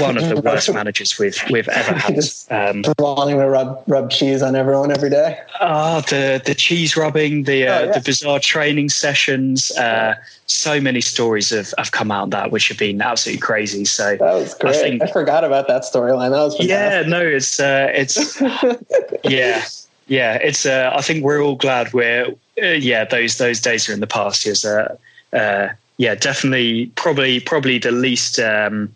one 0.00 0.16
of 0.16 0.28
the 0.28 0.40
worst 0.44 0.72
managers 0.72 1.18
we've 1.18 1.38
we've 1.50 1.68
ever 1.68 1.94
had. 1.94 2.14
Just 2.14 2.50
Um, 2.52 2.82
wanting 2.98 3.38
to 3.38 3.48
rub 3.48 3.82
rub 3.86 4.10
cheese 4.10 4.42
on 4.42 4.54
everyone 4.56 4.90
every 4.90 5.10
day. 5.10 5.38
ah, 5.60 6.00
the 6.08 6.40
the 6.44 6.54
cheese 6.54 6.96
rubbing, 6.96 7.44
the 7.44 7.66
uh, 7.66 7.78
Oh, 7.80 7.84
yeah. 7.84 7.92
the 7.92 8.00
bizarre 8.00 8.38
training 8.40 8.88
sessions. 8.90 9.70
Uh, 9.72 10.14
so 10.46 10.80
many 10.80 11.00
stories 11.00 11.50
have, 11.50 11.72
have 11.78 11.92
come 11.92 12.10
out 12.10 12.24
of 12.24 12.30
that 12.30 12.50
which 12.50 12.66
have 12.68 12.78
been 12.78 13.00
absolutely 13.00 13.40
crazy. 13.40 13.84
So 13.84 14.16
That 14.16 14.34
was 14.34 14.54
great. 14.54 14.74
I, 14.76 14.78
think- 14.98 15.12
forgot 15.12 15.44
about 15.44 15.68
that 15.68 15.82
storyline. 15.82 16.30
That 16.32 16.42
was 16.42 16.56
yeah, 16.60 17.02
no, 17.06 17.20
it's 17.20 17.60
uh, 17.60 17.88
it's 17.94 18.40
yeah, 19.24 19.64
yeah. 20.08 20.34
It's 20.42 20.66
uh, 20.66 20.90
I 20.94 21.02
think 21.02 21.24
we're 21.24 21.40
all 21.42 21.56
glad 21.56 21.92
we're 21.92 22.26
uh, 22.62 22.66
yeah 22.66 23.04
those 23.04 23.38
those 23.38 23.60
days 23.60 23.88
are 23.88 23.92
in 23.92 24.00
the 24.00 24.06
past. 24.06 24.46
Is 24.46 24.64
uh, 24.64 24.96
uh, 25.32 25.68
yeah, 25.98 26.14
definitely 26.14 26.86
probably 26.96 27.40
probably 27.40 27.78
the 27.78 27.90
least. 27.92 28.38
Um, 28.38 28.94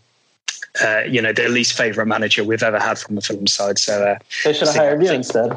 uh, 0.83 1.03
you 1.09 1.21
know, 1.23 1.33
the 1.33 1.49
least 1.49 1.77
favourite 1.77 2.09
manager 2.09 2.45
we've 2.45 2.63
ever 2.63 2.81
had 2.81 2.99
from 2.99 3.15
the 3.15 3.21
Fulham 3.21 3.47
side. 3.47 3.79
So, 3.79 4.05
uh, 4.05 4.19
They 4.45 4.53
should 4.53 4.69
have 4.69 4.77
hired 4.77 5.03
you 5.03 5.13
instead. 5.13 5.57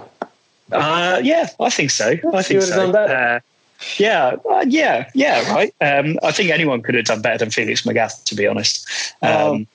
Uh, 0.71 1.19
yeah, 1.23 1.49
I 1.59 1.69
think 1.69 1.91
so. 1.91 2.15
I 2.33 2.41
think 2.43 2.61
so. 2.61 2.91
Uh, 2.91 3.39
yeah, 3.97 4.35
uh, 4.49 4.65
yeah, 4.67 5.09
yeah. 5.13 5.53
Right. 5.53 5.73
Um, 5.81 6.17
I 6.23 6.31
think 6.31 6.49
anyone 6.49 6.81
could 6.81 6.95
have 6.95 7.05
done 7.05 7.21
better 7.21 7.37
than 7.37 7.51
Felix 7.51 7.83
Magath, 7.83 8.23
to 8.25 8.35
be 8.35 8.47
honest. 8.47 9.13
Um, 9.21 9.31
Um, 9.31 9.67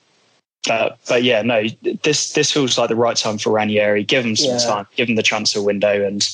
but 0.67 0.99
but 1.09 1.23
yeah, 1.25 1.43
no. 1.43 1.65
This 2.03 2.35
this 2.35 2.53
feels 2.53 2.79
like 2.79 2.89
the 2.89 2.97
right 2.97 3.17
time 3.17 3.39
for 3.39 3.51
Ranieri. 3.51 4.05
Give 4.05 4.25
him 4.25 4.37
some 4.37 4.51
Yeah. 4.51 4.59
time. 4.59 4.87
Give 4.97 5.09
him 5.09 5.17
the 5.17 5.23
transfer 5.23 5.61
window, 5.63 6.07
and 6.07 6.29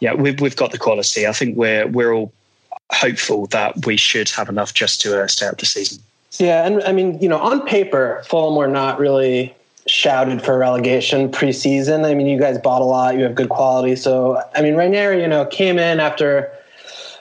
yeah, 0.00 0.14
we've 0.14 0.40
we've 0.40 0.56
got 0.56 0.70
the 0.70 0.78
quality. 0.78 1.26
I 1.26 1.32
think 1.32 1.56
we're 1.56 1.86
we're 1.88 2.12
all 2.14 2.32
hopeful 2.92 3.46
that 3.48 3.84
we 3.86 3.96
should 3.96 4.28
have 4.30 4.48
enough 4.48 4.72
just 4.72 5.00
to 5.02 5.22
uh, 5.22 5.26
stay 5.26 5.46
out 5.46 5.58
the 5.58 5.66
season. 5.66 5.98
Yeah, 6.38 6.66
and 6.66 6.82
I 6.82 6.92
mean, 6.92 7.20
you 7.20 7.28
know, 7.28 7.38
on 7.38 7.64
paper, 7.66 8.22
Fulham 8.26 8.56
were 8.56 8.68
not 8.68 8.98
really 8.98 9.54
shouted 9.86 10.42
for 10.42 10.58
relegation 10.58 11.30
preseason. 11.30 12.04
I 12.04 12.14
mean, 12.14 12.26
you 12.26 12.38
guys 12.38 12.58
bought 12.58 12.82
a 12.82 12.84
lot, 12.84 13.16
you 13.16 13.24
have 13.24 13.34
good 13.34 13.50
quality. 13.50 13.96
So, 13.96 14.42
I 14.54 14.62
mean, 14.62 14.74
Ranieri, 14.74 15.20
you 15.20 15.28
know, 15.28 15.44
came 15.44 15.78
in 15.78 16.00
after 16.00 16.50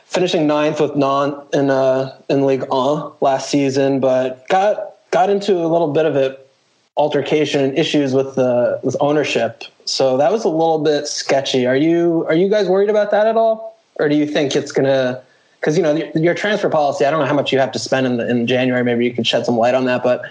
finishing 0.06 0.47
ninth 0.47 0.80
with 0.80 0.95
Nantes 0.95 1.43
in 1.54 1.69
uh, 1.69 2.17
in 2.30 2.45
League 2.45 2.65
One 2.69 3.12
last 3.21 3.49
season, 3.49 3.99
but 3.99 4.47
got 4.49 4.95
got 5.12 5.30
into 5.30 5.58
a 5.58 5.67
little 5.67 5.91
bit 5.91 6.06
of 6.06 6.15
a 6.15 6.38
altercation 6.95 7.63
and 7.63 7.78
issues 7.78 8.13
with 8.13 8.36
the 8.36 8.80
with 8.84 8.95
ownership. 8.99 9.63
So 9.86 10.17
that 10.17 10.32
was 10.32 10.45
a 10.45 10.49
little 10.49 10.80
bit 10.80 11.08
sketchy. 11.08 11.65
Are 11.65 11.76
you 11.76 12.26
are 12.28 12.36
you 12.36 12.49
guys 12.49 12.67
worried 12.67 12.89
about 12.89 13.12
that 13.12 13.28
at 13.28 13.36
all, 13.36 13.78
or 13.95 14.08
do 14.08 14.15
you 14.15 14.26
think 14.26 14.56
it's 14.56 14.71
gonna? 14.71 15.21
Because 15.63 15.78
you 15.78 15.84
know 15.84 15.95
your- 15.95 16.10
your 16.15 16.34
transfer 16.34 16.69
policy, 16.69 17.06
I 17.06 17.12
don't 17.12 17.21
know 17.21 17.26
how 17.26 17.34
much 17.34 17.54
you 17.54 17.60
have 17.60 17.71
to 17.71 17.80
spend 17.80 18.06
in, 18.06 18.17
the, 18.17 18.30
in 18.30 18.47
January. 18.47 18.84
Maybe 18.84 19.06
you 19.06 19.13
could 19.13 19.26
shed 19.26 19.45
some 19.45 19.58
light 19.58 19.73
on 19.73 19.86
that. 19.86 20.04
But 20.04 20.23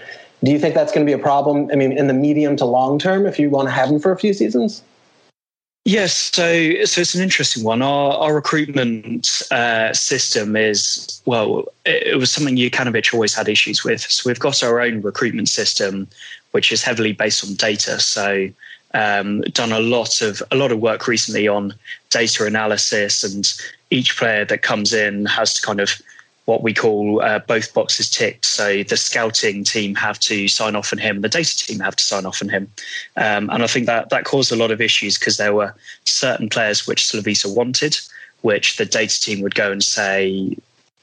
do 0.43 0.51
you 0.51 0.59
think 0.59 0.75
that's 0.75 0.91
going 0.91 1.03
to 1.03 1.09
be 1.09 1.19
a 1.19 1.23
problem? 1.23 1.71
I 1.71 1.75
mean, 1.75 1.91
in 1.91 2.05
the 2.05 2.13
medium 2.13 2.55
to 2.57 2.65
long 2.65 2.99
term, 2.99 3.25
if 3.25 3.39
you 3.39 3.49
want 3.49 3.67
to 3.67 3.71
have 3.71 3.89
him 3.89 3.99
for 3.99 4.11
a 4.11 4.17
few 4.17 4.31
seasons? 4.31 4.83
Yes, 5.85 6.13
so 6.35 6.85
so 6.85 7.01
it's 7.01 7.15
an 7.15 7.23
interesting 7.23 7.63
one. 7.63 7.81
Our 7.81 8.13
our 8.13 8.35
recruitment 8.35 9.41
uh, 9.49 9.91
system 9.93 10.55
is 10.55 11.19
well, 11.25 11.65
it, 11.83 12.13
it 12.13 12.17
was 12.19 12.31
something 12.31 12.55
Jokanovic 12.55 13.11
always 13.11 13.33
had 13.33 13.49
issues 13.49 13.83
with. 13.83 14.01
So 14.01 14.29
we've 14.29 14.39
got 14.39 14.63
our 14.63 14.79
own 14.81 15.01
recruitment 15.01 15.49
system, 15.49 16.07
which 16.51 16.71
is 16.71 16.83
heavily 16.83 17.11
based 17.11 17.43
on 17.43 17.55
data. 17.55 17.99
So 17.99 18.49
um, 18.93 19.41
done 19.41 19.71
a 19.71 19.79
lot 19.79 20.21
of 20.21 20.43
a 20.51 20.55
lot 20.55 20.71
of 20.71 20.79
work 20.79 21.07
recently 21.07 21.47
on 21.47 21.73
data 22.11 22.45
analysis, 22.45 23.23
and 23.23 23.51
each 23.93 24.17
player 24.17 24.43
that 24.45 24.61
comes 24.61 24.93
in 24.93 25.25
has 25.25 25.53
to 25.53 25.61
kind 25.61 25.79
of 25.79 26.01
what 26.45 26.61
we 26.61 26.73
call 26.73 27.21
uh, 27.21 27.39
both 27.39 27.73
boxes 27.73 28.09
ticked. 28.09 28.43
So 28.43 28.83
the 28.83 28.97
scouting 28.97 29.63
team 29.63 29.95
have 29.95 30.19
to 30.21 30.49
sign 30.49 30.75
off 30.75 30.91
on 30.91 30.99
him, 30.99 31.21
the 31.21 31.29
data 31.29 31.55
team 31.55 31.79
have 31.79 31.95
to 31.95 32.03
sign 32.03 32.25
off 32.25 32.41
on 32.41 32.49
him, 32.49 32.67
um, 33.15 33.49
and 33.49 33.63
I 33.63 33.67
think 33.67 33.85
that 33.85 34.09
that 34.09 34.25
caused 34.25 34.51
a 34.51 34.57
lot 34.57 34.71
of 34.71 34.81
issues 34.81 35.17
because 35.17 35.37
there 35.37 35.53
were 35.53 35.73
certain 36.03 36.49
players 36.49 36.85
which 36.85 37.03
Slavisa 37.03 37.53
wanted, 37.55 37.95
which 38.41 38.75
the 38.77 38.85
data 38.85 39.19
team 39.19 39.41
would 39.41 39.55
go 39.55 39.71
and 39.71 39.83
say 39.83 40.57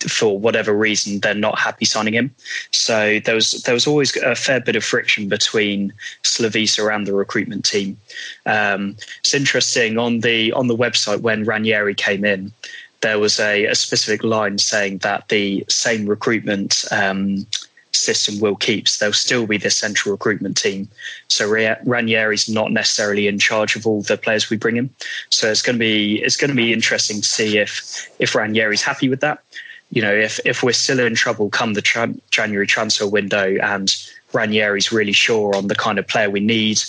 for 0.08 0.38
whatever 0.38 0.72
reason 0.72 1.20
they're 1.20 1.34
not 1.34 1.58
happy 1.58 1.84
signing 1.84 2.14
him. 2.14 2.34
So 2.70 3.20
there 3.24 3.34
was 3.34 3.62
there 3.62 3.74
was 3.74 3.86
always 3.86 4.16
a 4.16 4.34
fair 4.34 4.60
bit 4.60 4.76
of 4.76 4.84
friction 4.84 5.28
between 5.28 5.92
Slavisa 6.22 6.94
and 6.94 7.06
the 7.06 7.14
recruitment 7.14 7.64
team. 7.64 7.98
Um, 8.46 8.96
it's 9.20 9.34
interesting 9.34 9.98
on 9.98 10.20
the 10.20 10.52
on 10.52 10.68
the 10.68 10.76
website 10.76 11.20
when 11.20 11.44
Ranieri 11.44 11.94
came 11.94 12.24
in 12.24 12.52
there 13.00 13.18
was 13.18 13.40
a, 13.40 13.66
a 13.66 13.74
specific 13.74 14.22
line 14.22 14.58
saying 14.58 14.98
that 14.98 15.28
the 15.28 15.64
same 15.68 16.06
recruitment 16.06 16.84
um, 16.90 17.46
system 17.92 18.38
will 18.40 18.56
keep. 18.56 18.88
So 18.88 19.04
there'll 19.04 19.14
still 19.14 19.46
be 19.46 19.56
the 19.56 19.70
central 19.70 20.12
recruitment 20.12 20.56
team. 20.56 20.88
So 21.28 21.48
Ranieri's 21.48 22.48
not 22.48 22.72
necessarily 22.72 23.26
in 23.26 23.38
charge 23.38 23.76
of 23.76 23.86
all 23.86 24.02
the 24.02 24.16
players 24.16 24.50
we 24.50 24.56
bring 24.56 24.76
in. 24.76 24.90
So 25.30 25.50
it's 25.50 25.62
going 25.62 25.76
to 25.76 25.80
be 25.80 26.22
it's 26.22 26.36
going 26.36 26.50
to 26.50 26.56
be 26.56 26.72
interesting 26.72 27.20
to 27.20 27.26
see 27.26 27.58
if 27.58 28.10
if 28.18 28.34
Ranieri's 28.34 28.82
happy 28.82 29.08
with 29.08 29.20
that. 29.20 29.42
You 29.90 30.02
know, 30.02 30.14
if 30.14 30.40
if 30.44 30.62
we're 30.62 30.72
still 30.72 31.00
in 31.00 31.14
trouble 31.14 31.50
come 31.50 31.74
the 31.74 31.82
tra- 31.82 32.14
January 32.30 32.66
transfer 32.66 33.06
window 33.06 33.56
and 33.62 33.94
Ranieri's 34.32 34.92
really 34.92 35.12
sure 35.12 35.54
on 35.56 35.66
the 35.66 35.74
kind 35.74 35.98
of 35.98 36.06
player 36.06 36.30
we 36.30 36.40
need, 36.40 36.80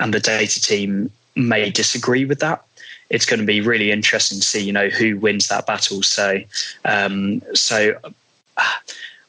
and 0.00 0.12
the 0.12 0.20
data 0.20 0.60
team 0.60 1.10
may 1.36 1.70
disagree 1.70 2.24
with 2.24 2.40
that 2.40 2.64
it's 3.10 3.24
going 3.24 3.40
to 3.40 3.46
be 3.46 3.60
really 3.60 3.90
interesting 3.90 4.38
to 4.38 4.44
see, 4.44 4.62
you 4.62 4.72
know, 4.72 4.88
who 4.88 5.18
wins 5.18 5.48
that 5.48 5.66
battle. 5.66 6.02
So, 6.02 6.40
um, 6.84 7.40
so 7.54 7.94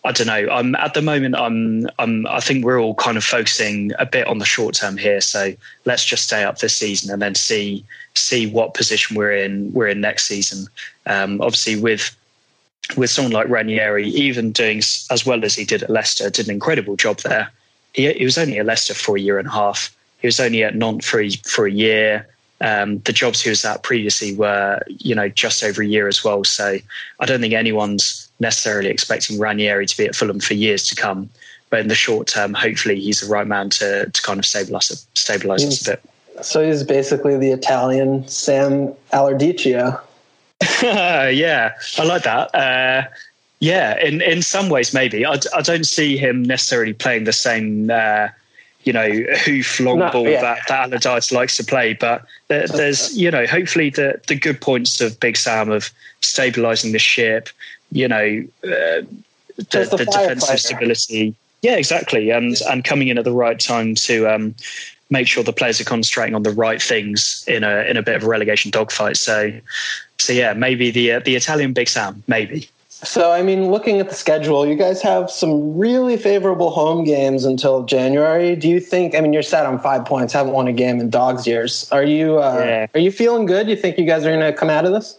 I 0.03 0.11
don't 0.11 0.27
know. 0.27 0.49
I'm 0.49 0.75
at 0.75 0.93
the 0.93 1.01
moment. 1.01 1.35
I'm. 1.35 1.87
I'm. 1.99 2.25
I 2.27 2.39
think 2.39 2.63
we're 2.63 2.79
all 2.79 2.95
kind 2.95 3.17
of 3.17 3.23
focusing 3.23 3.91
a 3.99 4.05
bit 4.05 4.27
on 4.27 4.37
the 4.37 4.45
short 4.45 4.75
term 4.75 4.97
here. 4.97 5.21
So 5.21 5.53
let's 5.85 6.05
just 6.05 6.23
stay 6.23 6.43
up 6.43 6.59
this 6.59 6.75
season 6.75 7.11
and 7.11 7.21
then 7.21 7.35
see 7.35 7.83
see 8.15 8.49
what 8.49 8.73
position 8.73 9.17
we're 9.17 9.33
in. 9.33 9.73
We're 9.73 9.87
in 9.87 10.01
next 10.01 10.25
season. 10.25 10.67
Um, 11.05 11.41
obviously, 11.41 11.79
with 11.79 12.15
with 12.97 13.09
someone 13.09 13.33
like 13.33 13.49
Ranieri, 13.49 14.07
even 14.09 14.51
doing 14.51 14.79
as 14.79 15.25
well 15.25 15.43
as 15.45 15.55
he 15.55 15.65
did 15.65 15.83
at 15.83 15.89
Leicester, 15.89 16.29
did 16.29 16.47
an 16.47 16.53
incredible 16.53 16.95
job 16.95 17.19
there. 17.19 17.51
He, 17.93 18.11
he 18.13 18.25
was 18.25 18.37
only 18.37 18.59
at 18.59 18.65
Leicester 18.65 18.93
for 18.93 19.17
a 19.17 19.19
year 19.19 19.39
and 19.39 19.47
a 19.47 19.51
half. 19.51 19.95
He 20.19 20.27
was 20.27 20.39
only 20.39 20.63
at 20.63 20.75
Nantes 20.75 21.07
for 21.07 21.21
a, 21.21 21.29
for 21.29 21.65
a 21.65 21.71
year. 21.71 22.27
Um, 22.61 22.99
the 22.99 23.13
jobs 23.13 23.41
he 23.41 23.49
was 23.49 23.63
at 23.63 23.83
previously 23.83 24.35
were, 24.35 24.81
you 24.87 25.15
know, 25.15 25.29
just 25.29 25.63
over 25.63 25.81
a 25.81 25.87
year 25.87 26.07
as 26.07 26.23
well. 26.23 26.43
So 26.43 26.77
I 27.19 27.25
don't 27.25 27.39
think 27.39 27.53
anyone's 27.53 28.29
necessarily 28.39 28.89
expecting 28.89 29.39
Ranieri 29.39 29.85
to 29.85 29.97
be 29.97 30.05
at 30.05 30.15
Fulham 30.15 30.39
for 30.39 30.55
years 30.55 30.85
to 30.87 30.95
come. 30.95 31.29
But 31.69 31.81
in 31.81 31.87
the 31.87 31.95
short 31.95 32.27
term, 32.27 32.53
hopefully 32.53 32.99
he's 32.99 33.21
the 33.21 33.27
right 33.27 33.47
man 33.47 33.69
to, 33.71 34.09
to 34.09 34.21
kind 34.23 34.39
of 34.39 34.45
stabilize, 34.45 35.07
stabilize 35.13 35.63
us 35.63 35.87
a 35.87 35.91
bit. 35.91 36.01
So 36.43 36.65
he's 36.65 36.83
basically 36.83 37.37
the 37.37 37.51
Italian 37.51 38.27
Sam 38.27 38.93
Allardyce. 39.13 39.93
yeah, 40.81 41.73
I 41.97 42.03
like 42.03 42.23
that. 42.23 42.53
Uh, 42.55 43.07
yeah, 43.59 43.99
in, 44.01 44.21
in 44.21 44.41
some 44.41 44.69
ways, 44.69 44.93
maybe. 44.93 45.25
I, 45.25 45.37
I 45.55 45.61
don't 45.61 45.85
see 45.85 46.17
him 46.17 46.43
necessarily 46.43 46.93
playing 46.93 47.25
the 47.25 47.33
same 47.33 47.89
uh, 47.89 48.29
you 48.83 48.93
know, 48.93 49.09
hoof 49.43 49.79
long 49.79 49.99
no, 49.99 50.11
ball 50.11 50.27
yeah. 50.27 50.41
that, 50.41 50.59
that 50.67 50.89
Allardyce 50.89 51.31
likes 51.31 51.57
to 51.57 51.63
play. 51.63 51.93
But 51.93 52.25
there, 52.47 52.67
there's, 52.67 53.15
you 53.17 53.29
know, 53.29 53.45
hopefully 53.45 53.89
the, 53.89 54.19
the 54.27 54.35
good 54.35 54.61
points 54.61 55.01
of 55.01 55.19
Big 55.19 55.37
Sam 55.37 55.69
of 55.69 55.91
stabilising 56.21 56.93
the 56.93 56.99
ship, 56.99 57.49
you 57.91 58.07
know, 58.07 58.45
uh, 58.63 59.03
the, 59.57 59.87
the, 59.91 59.97
the 59.97 60.05
defensive 60.05 60.59
stability. 60.59 61.35
Yeah, 61.61 61.75
exactly. 61.75 62.29
And, 62.29 62.55
and 62.69 62.83
coming 62.85 63.09
in 63.09 63.17
at 63.17 63.25
the 63.25 63.33
right 63.33 63.59
time 63.59 63.95
to 63.95 64.27
um, 64.33 64.55
make 65.09 65.27
sure 65.27 65.43
the 65.43 65.51
players 65.51 65.81
are 65.81 65.85
concentrating 65.85 66.33
on 66.33 66.43
the 66.43 66.51
right 66.51 66.81
things 66.81 67.43
in 67.47 67.65
a, 67.65 67.81
in 67.81 67.97
a 67.97 68.01
bit 68.01 68.15
of 68.15 68.23
a 68.23 68.27
relegation 68.27 68.71
dogfight. 68.71 69.17
So, 69.17 69.51
so 70.19 70.33
yeah, 70.33 70.53
maybe 70.53 70.91
the, 70.91 71.13
uh, 71.13 71.19
the 71.19 71.35
Italian 71.35 71.73
Big 71.73 71.89
Sam, 71.89 72.23
maybe. 72.27 72.69
So, 73.01 73.31
I 73.31 73.41
mean, 73.43 73.71
looking 73.71 74.01
at 74.01 74.09
the 74.09 74.15
schedule, 74.15 74.65
you 74.67 74.75
guys 74.75 75.01
have 75.01 75.31
some 75.31 75.77
really 75.77 76.17
favorable 76.17 76.69
home 76.69 77.05
games 77.05 77.45
until 77.45 77.83
January. 77.83 78.57
Do 78.57 78.67
you 78.67 78.81
think? 78.81 79.15
I 79.15 79.21
mean, 79.21 79.31
you're 79.31 79.41
set 79.41 79.65
on 79.65 79.79
five 79.79 80.03
points, 80.03 80.33
haven't 80.33 80.51
won 80.51 80.67
a 80.67 80.73
game 80.73 80.99
in 80.99 81.09
dogs 81.09 81.47
years. 81.47 81.89
Are 81.93 82.03
you? 82.03 82.39
Uh, 82.39 82.61
yeah. 82.65 82.87
Are 82.93 82.99
you 82.99 83.11
feeling 83.11 83.45
good? 83.45 83.69
You 83.69 83.77
think 83.77 83.97
you 83.97 84.05
guys 84.05 84.25
are 84.25 84.35
going 84.35 84.41
to 84.41 84.51
come 84.51 84.69
out 84.69 84.83
of 84.83 84.91
this? 84.91 85.17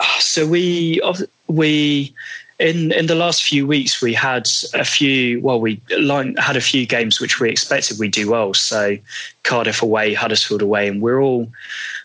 Ah, 0.00 0.16
so 0.18 0.44
we 0.44 1.00
we 1.46 2.12
in 2.58 2.90
in 2.90 3.06
the 3.06 3.14
last 3.14 3.44
few 3.44 3.64
weeks 3.64 4.02
we 4.02 4.12
had 4.12 4.48
a 4.74 4.84
few. 4.84 5.40
Well, 5.40 5.60
we 5.60 5.80
had 5.90 6.56
a 6.56 6.60
few 6.60 6.84
games 6.84 7.20
which 7.20 7.38
we 7.38 7.48
expected 7.48 8.00
we 8.00 8.06
would 8.06 8.12
do 8.12 8.28
well. 8.28 8.54
So 8.54 8.96
Cardiff 9.44 9.82
away, 9.82 10.14
Huddersfield 10.14 10.62
away, 10.62 10.88
and 10.88 11.00
we're 11.00 11.20
all 11.20 11.48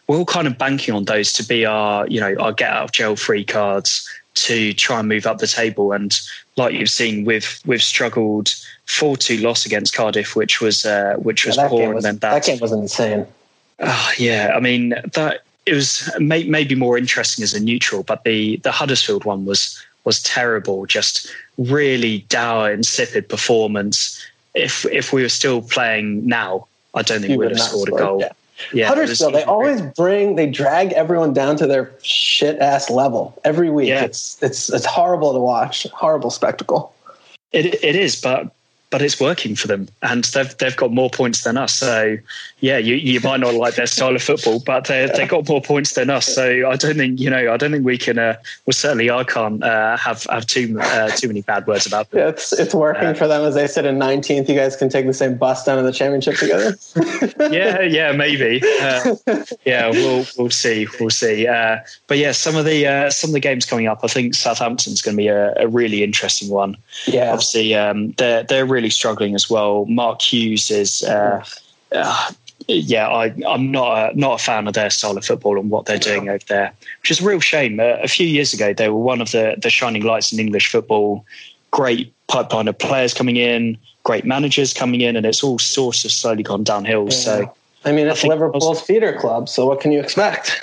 we're 0.07 0.17
all 0.17 0.25
kind 0.25 0.47
of 0.47 0.57
banking 0.57 0.93
on 0.93 1.05
those 1.05 1.33
to 1.33 1.43
be 1.43 1.65
our 1.65 2.07
you 2.07 2.19
know 2.19 2.35
our 2.39 2.51
get 2.51 2.71
out 2.71 2.83
of 2.83 2.91
jail 2.91 3.15
free 3.15 3.43
cards 3.43 4.07
to 4.35 4.73
try 4.73 4.99
and 4.99 5.07
move 5.09 5.25
up 5.25 5.39
the 5.39 5.47
table. 5.47 5.93
And 5.93 6.17
like 6.57 6.73
you've 6.73 6.89
seen, 6.89 7.25
we've 7.25 7.59
we've 7.65 7.81
struggled 7.81 8.53
four 8.85 9.17
two 9.17 9.37
loss 9.37 9.65
against 9.65 9.95
Cardiff, 9.95 10.35
which 10.35 10.61
was 10.61 10.85
uh, 10.85 11.15
which 11.17 11.45
was 11.45 11.57
yeah, 11.57 11.67
poor. 11.67 11.93
Was, 11.93 12.05
and 12.05 12.15
then 12.15 12.19
that, 12.19 12.45
that 12.45 12.45
game 12.45 12.59
was 12.59 12.71
insane. 12.71 13.25
Uh, 13.79 14.11
yeah, 14.17 14.53
I 14.55 14.59
mean 14.59 14.89
that 15.13 15.43
it 15.65 15.73
was 15.73 16.09
may, 16.19 16.43
maybe 16.43 16.75
more 16.75 16.97
interesting 16.97 17.43
as 17.43 17.53
a 17.53 17.59
neutral, 17.59 18.03
but 18.03 18.23
the 18.23 18.57
the 18.57 18.71
Huddersfield 18.71 19.25
one 19.25 19.45
was 19.45 19.81
was 20.03 20.21
terrible. 20.21 20.85
Just 20.85 21.31
really 21.57 22.19
dour, 22.29 22.71
insipid 22.71 23.27
performance. 23.27 24.23
If 24.53 24.85
if 24.85 25.11
we 25.11 25.23
were 25.23 25.29
still 25.29 25.61
playing 25.61 26.25
now, 26.27 26.67
I 26.93 27.01
don't 27.01 27.21
think 27.21 27.31
we 27.31 27.37
would 27.37 27.51
have 27.51 27.61
scored 27.61 27.89
a 27.89 27.93
goal. 27.93 28.19
Yeah. 28.21 28.31
Yeah, 28.73 28.87
Huddersfield, 28.87 29.33
they 29.33 29.43
always 29.43 29.81
bring, 29.81 30.35
they 30.35 30.49
drag 30.49 30.93
everyone 30.93 31.33
down 31.33 31.57
to 31.57 31.67
their 31.67 31.91
shit 32.01 32.57
ass 32.59 32.89
level 32.89 33.39
every 33.43 33.69
week. 33.69 33.89
Yeah. 33.89 34.05
It's 34.05 34.41
it's 34.41 34.69
it's 34.69 34.85
horrible 34.85 35.33
to 35.33 35.39
watch, 35.39 35.85
horrible 35.93 36.29
spectacle. 36.29 36.93
It 37.51 37.83
it 37.83 37.95
is, 37.95 38.19
but 38.19 38.51
but 38.95 39.01
it's 39.01 39.19
working 39.19 39.57
for 39.57 39.67
them, 39.67 39.89
and 40.03 40.23
they've 40.23 40.57
they've 40.57 40.77
got 40.77 40.89
more 40.89 41.09
points 41.09 41.43
than 41.43 41.57
us. 41.57 41.73
So 41.73 42.17
yeah, 42.61 42.77
you, 42.77 42.95
you 42.95 43.19
might 43.19 43.41
not 43.41 43.53
like 43.53 43.75
their 43.75 43.87
style 43.87 44.15
of 44.15 44.23
football, 44.23 44.61
but 44.65 44.85
they 44.85 45.11
they 45.17 45.27
got 45.27 45.49
more 45.49 45.61
points 45.61 45.95
than 45.95 46.09
us. 46.09 46.25
So 46.25 46.69
I 46.69 46.77
don't 46.77 46.95
think 46.95 47.19
you 47.19 47.29
know 47.29 47.53
I 47.53 47.57
don't 47.57 47.73
think 47.73 47.85
we 47.85 47.97
can. 47.97 48.17
Uh, 48.17 48.37
well, 48.65 48.71
certainly 48.71 49.11
I 49.11 49.25
can't 49.25 49.61
uh, 49.61 49.97
have 49.97 50.23
have 50.29 50.47
too 50.47 50.79
uh, 50.79 51.09
too 51.09 51.27
many 51.27 51.41
bad 51.41 51.67
words 51.67 51.85
about 51.85 52.09
them. 52.09 52.21
Yeah, 52.21 52.29
it's 52.29 52.53
it's 52.53 52.73
working 52.73 53.07
uh, 53.09 53.13
for 53.15 53.27
them 53.27 53.43
as 53.43 53.55
they 53.55 53.67
said 53.67 53.85
in 53.85 53.99
nineteenth. 53.99 54.47
You 54.47 54.55
guys 54.55 54.77
can 54.77 54.87
take 54.87 55.07
the 55.07 55.13
same 55.13 55.35
bus 55.35 55.65
down 55.65 55.75
to 55.75 55.83
the 55.83 55.91
championship 55.91 56.35
together. 56.35 56.77
yeah, 57.53 57.81
yeah, 57.81 58.13
maybe. 58.13 58.61
Uh, 58.81 59.15
yeah, 59.65 59.89
we'll 59.89 60.25
we'll 60.37 60.49
see, 60.49 60.87
we'll 61.01 61.09
see. 61.09 61.47
Uh, 61.47 61.79
but 62.07 62.17
yeah, 62.17 62.31
some 62.31 62.55
of 62.55 62.63
the 62.63 63.09
some 63.11 63.31
of 63.31 63.33
the 63.33 63.41
games 63.41 63.65
coming 63.65 63.87
up, 63.87 63.99
I 64.03 64.07
think 64.07 64.35
Southampton's 64.35 65.01
going 65.01 65.17
to 65.17 65.21
be 65.21 65.27
a, 65.27 65.53
a, 65.57 65.67
really 65.67 66.01
interesting 66.01 66.47
one. 66.47 66.77
Yeah, 67.05 67.33
obviously 67.33 67.75
um, 67.75 68.11
they're 68.11 68.43
they're 68.43 68.65
really 68.65 68.84
struggling 68.89 69.35
as 69.35 69.49
well. 69.49 69.85
Mark 69.85 70.21
Hughes 70.21 70.71
is. 70.71 71.03
Uh, 71.03 71.43
uh, 71.91 72.31
yeah, 72.67 73.07
I, 73.07 73.27
am 73.45 73.71
not 73.71 74.13
a, 74.13 74.19
not 74.19 74.41
a 74.41 74.43
fan 74.43 74.67
of 74.67 74.73
their 74.73 74.89
style 74.89 75.17
of 75.17 75.25
football 75.25 75.59
and 75.59 75.69
what 75.69 75.85
they're 75.85 75.99
doing 75.99 76.29
over 76.29 76.43
there, 76.47 76.73
which 77.01 77.11
is 77.11 77.21
a 77.21 77.25
real 77.25 77.39
shame. 77.39 77.79
Uh, 77.79 77.97
a 78.01 78.07
few 78.07 78.25
years 78.25 78.53
ago, 78.53 78.73
they 78.73 78.89
were 78.89 78.99
one 78.99 79.21
of 79.21 79.31
the, 79.31 79.55
the 79.61 79.69
shining 79.69 80.03
lights 80.03 80.33
in 80.33 80.39
English 80.39 80.71
football. 80.71 81.25
Great 81.71 82.11
pipeline 82.27 82.67
of 82.67 82.77
players 82.79 83.13
coming 83.13 83.37
in, 83.37 83.77
great 84.03 84.25
managers 84.25 84.73
coming 84.73 85.01
in, 85.01 85.15
and 85.15 85.25
it's 85.25 85.43
all 85.43 85.59
sort 85.59 86.05
of 86.05 86.11
slowly 86.11 86.41
gone 86.41 86.63
downhill. 86.63 87.05
Yeah. 87.05 87.09
So, 87.09 87.55
I 87.83 87.91
mean, 87.91 88.07
it's 88.07 88.25
I 88.25 88.29
Liverpool's 88.29 88.81
theater 88.81 89.13
club. 89.13 89.47
So, 89.47 89.67
what 89.67 89.79
can 89.79 89.91
you 89.91 89.99
expect? 89.99 90.59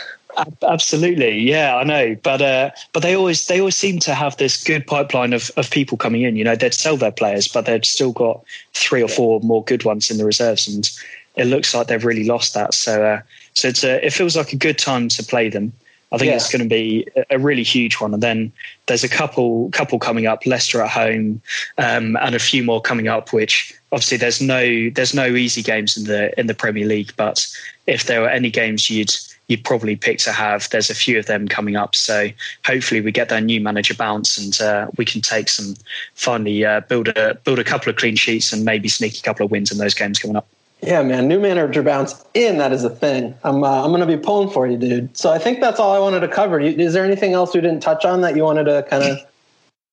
Absolutely, 0.62 1.38
yeah, 1.38 1.76
I 1.76 1.84
know, 1.84 2.16
but 2.22 2.40
uh, 2.40 2.70
but 2.92 3.02
they 3.02 3.14
always 3.14 3.46
they 3.46 3.58
always 3.58 3.76
seem 3.76 3.98
to 4.00 4.14
have 4.14 4.36
this 4.36 4.62
good 4.62 4.86
pipeline 4.86 5.32
of, 5.32 5.50
of 5.56 5.70
people 5.70 5.98
coming 5.98 6.22
in. 6.22 6.36
You 6.36 6.44
know, 6.44 6.56
they'd 6.56 6.74
sell 6.74 6.96
their 6.96 7.12
players, 7.12 7.48
but 7.48 7.66
they've 7.66 7.84
still 7.84 8.12
got 8.12 8.42
three 8.72 9.02
or 9.02 9.08
four 9.08 9.40
more 9.40 9.64
good 9.64 9.84
ones 9.84 10.10
in 10.10 10.18
the 10.18 10.24
reserves, 10.24 10.68
and 10.68 10.90
it 11.36 11.46
looks 11.46 11.74
like 11.74 11.86
they've 11.86 12.04
really 12.04 12.24
lost 12.24 12.54
that. 12.54 12.74
So 12.74 13.04
uh, 13.04 13.20
so 13.54 13.68
it's 13.68 13.84
a, 13.84 14.04
it 14.04 14.12
feels 14.12 14.36
like 14.36 14.52
a 14.52 14.56
good 14.56 14.78
time 14.78 15.08
to 15.08 15.22
play 15.22 15.48
them. 15.48 15.72
I 16.12 16.18
think 16.18 16.28
yeah. 16.28 16.36
it's 16.36 16.52
going 16.52 16.62
to 16.62 16.68
be 16.68 17.08
a 17.30 17.38
really 17.38 17.62
huge 17.62 17.98
one, 17.98 18.12
and 18.12 18.22
then 18.22 18.52
there's 18.86 19.02
a 19.02 19.08
couple 19.08 19.70
couple 19.70 19.98
coming 19.98 20.26
up, 20.26 20.44
Leicester 20.44 20.82
at 20.82 20.90
home, 20.90 21.40
um, 21.78 22.16
and 22.20 22.34
a 22.34 22.38
few 22.38 22.62
more 22.62 22.82
coming 22.82 23.08
up. 23.08 23.32
Which 23.32 23.74
obviously 23.92 24.18
there's 24.18 24.40
no 24.40 24.90
there's 24.90 25.14
no 25.14 25.26
easy 25.26 25.62
games 25.62 25.96
in 25.96 26.04
the 26.04 26.38
in 26.38 26.46
the 26.48 26.54
Premier 26.54 26.86
League, 26.86 27.12
but 27.16 27.46
if 27.86 28.04
there 28.04 28.20
were 28.20 28.28
any 28.28 28.50
games 28.50 28.90
you'd 28.90 29.14
you'd 29.52 29.64
probably 29.64 29.94
pick 29.94 30.18
to 30.18 30.32
have. 30.32 30.68
There's 30.70 30.90
a 30.90 30.94
few 30.94 31.18
of 31.18 31.26
them 31.26 31.46
coming 31.46 31.76
up, 31.76 31.94
so 31.94 32.28
hopefully 32.64 33.00
we 33.00 33.12
get 33.12 33.28
that 33.28 33.44
new 33.44 33.60
manager 33.60 33.94
bounce 33.94 34.36
and 34.36 34.60
uh, 34.60 34.90
we 34.96 35.04
can 35.04 35.20
take 35.20 35.48
some 35.48 35.76
finally 36.14 36.64
uh, 36.64 36.80
build 36.80 37.08
a 37.08 37.34
build 37.44 37.58
a 37.58 37.64
couple 37.64 37.90
of 37.90 37.96
clean 37.96 38.16
sheets 38.16 38.52
and 38.52 38.64
maybe 38.64 38.88
sneak 38.88 39.18
a 39.18 39.22
couple 39.22 39.44
of 39.44 39.52
wins 39.52 39.70
in 39.70 39.78
those 39.78 39.94
games 39.94 40.18
coming 40.18 40.36
up. 40.36 40.48
Yeah, 40.82 41.02
man, 41.02 41.28
new 41.28 41.38
manager 41.38 41.82
bounce 41.82 42.24
in 42.34 42.58
that 42.58 42.72
is 42.72 42.82
a 42.82 42.90
thing. 42.90 43.34
I'm 43.44 43.62
uh, 43.62 43.84
I'm 43.84 43.92
to 44.00 44.06
be 44.06 44.16
pulling 44.16 44.50
for 44.50 44.66
you, 44.66 44.76
dude. 44.76 45.16
So 45.16 45.30
I 45.30 45.38
think 45.38 45.60
that's 45.60 45.78
all 45.78 45.94
I 45.94 46.00
wanted 46.00 46.20
to 46.20 46.28
cover. 46.28 46.58
Is 46.58 46.92
there 46.92 47.04
anything 47.04 47.34
else 47.34 47.54
we 47.54 47.60
didn't 47.60 47.80
touch 47.80 48.04
on 48.04 48.22
that 48.22 48.34
you 48.34 48.42
wanted 48.42 48.64
to 48.64 48.84
kind 48.90 49.04
of 49.04 49.18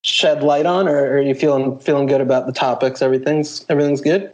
shed 0.02 0.42
light 0.42 0.66
on, 0.66 0.88
or 0.88 1.12
are 1.12 1.20
you 1.20 1.34
feeling 1.34 1.78
feeling 1.78 2.06
good 2.06 2.20
about 2.20 2.46
the 2.46 2.52
topics? 2.52 3.02
Everything's 3.02 3.64
everything's 3.68 4.00
good. 4.00 4.32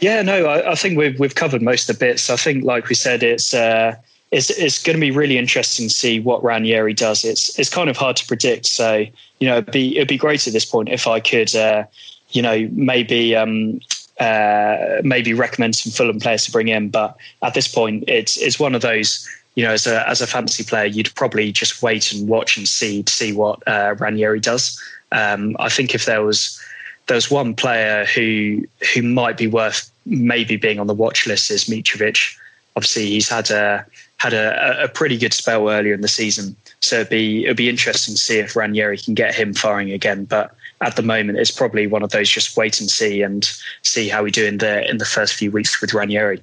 Yeah, 0.00 0.20
no, 0.22 0.46
I, 0.46 0.72
I, 0.72 0.74
think 0.74 0.98
we've 0.98 1.18
we've 1.18 1.36
covered 1.36 1.62
most 1.62 1.88
of 1.88 1.98
the 1.98 2.04
bits. 2.04 2.28
I 2.28 2.36
think, 2.36 2.64
like 2.64 2.88
we 2.88 2.94
said, 2.96 3.22
it's 3.22 3.54
uh, 3.54 3.94
it's 4.30 4.50
it's 4.50 4.82
going 4.82 4.96
to 4.96 5.00
be 5.00 5.10
really 5.10 5.38
interesting 5.38 5.88
to 5.88 5.94
see 5.94 6.20
what 6.20 6.42
Ranieri 6.42 6.94
does. 6.94 7.24
It's 7.24 7.58
it's 7.58 7.70
kind 7.70 7.88
of 7.88 7.96
hard 7.96 8.16
to 8.16 8.26
predict. 8.26 8.66
So 8.66 9.06
you 9.38 9.48
know, 9.48 9.58
it'd 9.58 9.72
be 9.72 9.96
it'd 9.96 10.08
be 10.08 10.18
great 10.18 10.46
at 10.46 10.52
this 10.52 10.64
point 10.64 10.88
if 10.88 11.06
I 11.06 11.20
could, 11.20 11.54
uh, 11.54 11.84
you 12.30 12.42
know, 12.42 12.68
maybe 12.72 13.36
um, 13.36 13.80
uh, 14.18 15.00
maybe 15.02 15.32
recommend 15.32 15.76
some 15.76 15.92
Fulham 15.92 16.18
players 16.18 16.44
to 16.46 16.50
bring 16.50 16.68
in. 16.68 16.88
But 16.88 17.16
at 17.42 17.54
this 17.54 17.68
point, 17.68 18.04
it's 18.08 18.36
it's 18.36 18.58
one 18.58 18.74
of 18.74 18.82
those. 18.82 19.28
You 19.54 19.64
know, 19.64 19.72
as 19.72 19.86
a 19.86 20.06
as 20.06 20.20
a 20.20 20.26
fantasy 20.26 20.64
player, 20.64 20.84
you'd 20.84 21.14
probably 21.14 21.50
just 21.50 21.82
wait 21.82 22.12
and 22.12 22.28
watch 22.28 22.58
and 22.58 22.68
see 22.68 23.04
see 23.08 23.32
what 23.32 23.66
uh, 23.66 23.94
Ranieri 23.98 24.40
does. 24.40 24.78
Um, 25.12 25.56
I 25.58 25.70
think 25.70 25.94
if 25.94 26.04
there 26.04 26.22
was 26.22 26.60
there's 27.06 27.30
one 27.30 27.54
player 27.54 28.04
who 28.04 28.62
who 28.92 29.02
might 29.02 29.38
be 29.38 29.46
worth 29.46 29.90
maybe 30.04 30.56
being 30.56 30.78
on 30.78 30.86
the 30.86 30.94
watch 30.94 31.26
list 31.26 31.50
is 31.50 31.64
Mitrovic. 31.64 32.36
Obviously, 32.76 33.06
he's 33.06 33.28
had 33.28 33.50
a 33.50 33.86
had 34.18 34.32
a, 34.32 34.84
a 34.84 34.88
pretty 34.88 35.18
good 35.18 35.32
spell 35.32 35.68
earlier 35.68 35.94
in 35.94 36.00
the 36.00 36.08
season, 36.08 36.56
so 36.80 36.96
it'd 36.96 37.10
be 37.10 37.44
it'd 37.44 37.56
be 37.56 37.68
interesting 37.68 38.14
to 38.14 38.20
see 38.20 38.38
if 38.38 38.56
Ranieri 38.56 38.98
can 38.98 39.14
get 39.14 39.34
him 39.34 39.54
firing 39.54 39.92
again. 39.92 40.24
But 40.24 40.54
at 40.80 40.96
the 40.96 41.02
moment, 41.02 41.38
it's 41.38 41.50
probably 41.50 41.86
one 41.86 42.02
of 42.02 42.10
those 42.10 42.28
just 42.28 42.56
wait 42.56 42.80
and 42.80 42.90
see 42.90 43.22
and 43.22 43.50
see 43.82 44.08
how 44.08 44.22
we 44.22 44.30
do 44.30 44.44
in 44.44 44.58
the 44.58 44.88
in 44.88 44.98
the 44.98 45.04
first 45.04 45.34
few 45.34 45.50
weeks 45.50 45.80
with 45.80 45.94
Ranieri. 45.94 46.40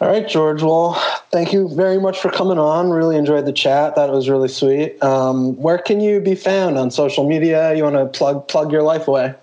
All 0.00 0.08
right, 0.08 0.28
George. 0.28 0.62
Well, 0.62 0.94
thank 1.32 1.52
you 1.52 1.68
very 1.74 1.98
much 1.98 2.20
for 2.20 2.30
coming 2.30 2.58
on. 2.58 2.90
Really 2.90 3.16
enjoyed 3.16 3.46
the 3.46 3.52
chat. 3.52 3.96
That 3.96 4.10
was 4.10 4.28
really 4.28 4.48
sweet. 4.48 5.02
Um, 5.02 5.56
where 5.56 5.78
can 5.78 6.00
you 6.00 6.20
be 6.20 6.34
found 6.34 6.76
on 6.78 6.90
social 6.90 7.26
media? 7.26 7.74
You 7.74 7.84
want 7.84 7.96
to 7.96 8.06
plug 8.06 8.46
plug 8.48 8.70
your 8.70 8.82
life 8.82 9.08
away? 9.08 9.34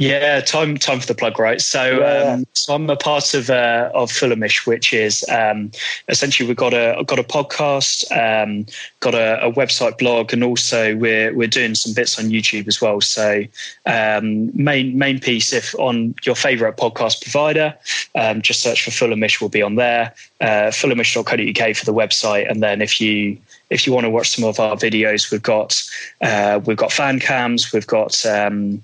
Yeah, 0.00 0.40
time 0.42 0.76
time 0.76 1.00
for 1.00 1.06
the 1.06 1.14
plug, 1.16 1.40
right? 1.40 1.60
So, 1.60 1.98
yeah. 1.98 2.34
um, 2.34 2.46
so 2.52 2.72
I'm 2.72 2.88
a 2.88 2.94
part 2.94 3.34
of 3.34 3.50
uh, 3.50 3.90
of 3.92 4.12
Fulhamish, 4.12 4.64
which 4.64 4.94
is 4.94 5.24
um, 5.28 5.72
essentially 6.08 6.46
we've 6.46 6.56
got 6.56 6.72
a 6.72 7.02
got 7.04 7.18
a 7.18 7.24
podcast, 7.24 8.06
um, 8.16 8.64
got 9.00 9.16
a, 9.16 9.44
a, 9.44 9.52
website 9.52 9.98
blog, 9.98 10.32
and 10.32 10.44
also 10.44 10.94
we're 10.94 11.34
we're 11.34 11.48
doing 11.48 11.74
some 11.74 11.94
bits 11.94 12.16
on 12.16 12.26
YouTube 12.26 12.68
as 12.68 12.80
well. 12.80 13.00
So, 13.00 13.42
um, 13.86 14.56
main 14.56 14.96
main 14.96 15.18
piece 15.18 15.52
if 15.52 15.74
on 15.80 16.14
your 16.22 16.36
favourite 16.36 16.76
podcast 16.76 17.20
provider, 17.20 17.74
um, 18.14 18.40
just 18.40 18.62
search 18.62 18.84
for 18.84 18.92
Fulhamish, 18.92 19.40
will 19.40 19.48
be 19.48 19.62
on 19.62 19.74
there. 19.74 20.14
Uh, 20.40 20.70
Fulhamish.co.uk 20.70 21.76
for 21.76 21.84
the 21.84 21.92
website, 21.92 22.48
and 22.48 22.62
then 22.62 22.82
if 22.82 23.00
you 23.00 23.36
if 23.70 23.86
you 23.86 23.92
want 23.92 24.04
to 24.04 24.10
watch 24.10 24.30
some 24.30 24.44
of 24.44 24.58
our 24.58 24.76
videos, 24.76 25.30
we've 25.30 25.42
got 25.42 25.82
uh, 26.20 26.60
we've 26.64 26.76
got 26.76 26.92
fan 26.92 27.20
cams, 27.20 27.72
we've 27.72 27.86
got 27.86 28.24
um, 28.26 28.82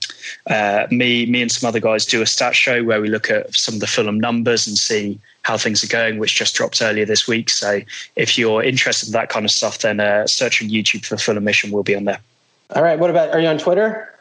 uh, 0.48 0.86
me 0.90 1.26
me 1.26 1.42
and 1.42 1.50
some 1.50 1.68
other 1.68 1.80
guys 1.80 2.06
do 2.06 2.22
a 2.22 2.26
stat 2.26 2.54
show 2.54 2.84
where 2.84 3.00
we 3.00 3.08
look 3.08 3.30
at 3.30 3.54
some 3.54 3.74
of 3.74 3.80
the 3.80 3.86
Fulham 3.86 4.20
numbers 4.20 4.66
and 4.66 4.76
see 4.76 5.18
how 5.42 5.56
things 5.56 5.84
are 5.84 5.88
going, 5.88 6.18
which 6.18 6.34
just 6.34 6.54
dropped 6.54 6.80
earlier 6.80 7.04
this 7.04 7.28
week. 7.28 7.50
So 7.50 7.80
if 8.16 8.38
you're 8.38 8.62
interested 8.62 9.08
in 9.08 9.12
that 9.12 9.28
kind 9.28 9.44
of 9.44 9.50
stuff, 9.50 9.78
then 9.78 10.00
uh, 10.00 10.26
search 10.26 10.62
on 10.62 10.68
YouTube 10.70 11.04
for 11.04 11.16
Fulhamish. 11.16 11.70
We'll 11.70 11.82
be 11.82 11.96
on 11.96 12.04
there. 12.04 12.20
All 12.70 12.82
right. 12.82 12.98
What 12.98 13.10
about? 13.10 13.30
Are 13.30 13.40
you 13.40 13.48
on 13.48 13.58
Twitter? 13.58 14.13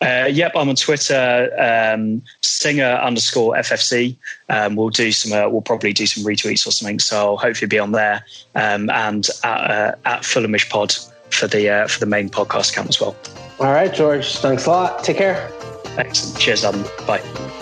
Uh, 0.00 0.28
yep, 0.30 0.52
I'm 0.54 0.68
on 0.68 0.76
Twitter, 0.76 1.50
um, 1.58 2.22
singer 2.40 2.84
underscore 2.84 3.54
FFC. 3.54 4.16
Um, 4.48 4.76
we'll 4.76 4.90
do 4.90 5.12
some, 5.12 5.32
uh, 5.32 5.48
we'll 5.48 5.62
probably 5.62 5.92
do 5.92 6.06
some 6.06 6.24
retweets 6.24 6.66
or 6.66 6.70
something. 6.70 6.98
So 6.98 7.16
I'll 7.16 7.36
hopefully 7.36 7.68
be 7.68 7.78
on 7.78 7.92
there 7.92 8.24
um, 8.54 8.90
and 8.90 9.28
at, 9.44 9.70
uh, 9.70 9.94
at 10.04 10.22
Fulhamish 10.22 10.68
Pod 10.70 10.94
for 11.30 11.46
the 11.46 11.68
uh, 11.68 11.86
for 11.86 12.00
the 12.00 12.06
main 12.06 12.30
podcast 12.30 12.72
account 12.72 12.88
as 12.88 13.00
well. 13.00 13.16
All 13.60 13.72
right, 13.72 13.92
George. 13.92 14.36
Thanks 14.36 14.66
a 14.66 14.70
lot. 14.70 15.04
Take 15.04 15.18
care. 15.18 15.50
Excellent. 15.96 16.38
Cheers, 16.38 16.64
Adam. 16.64 16.84
Bye. 17.06 17.57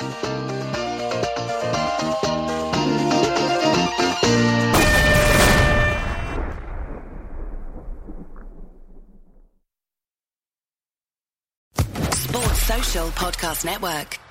Podcast 13.04 13.64
Network. 13.66 14.25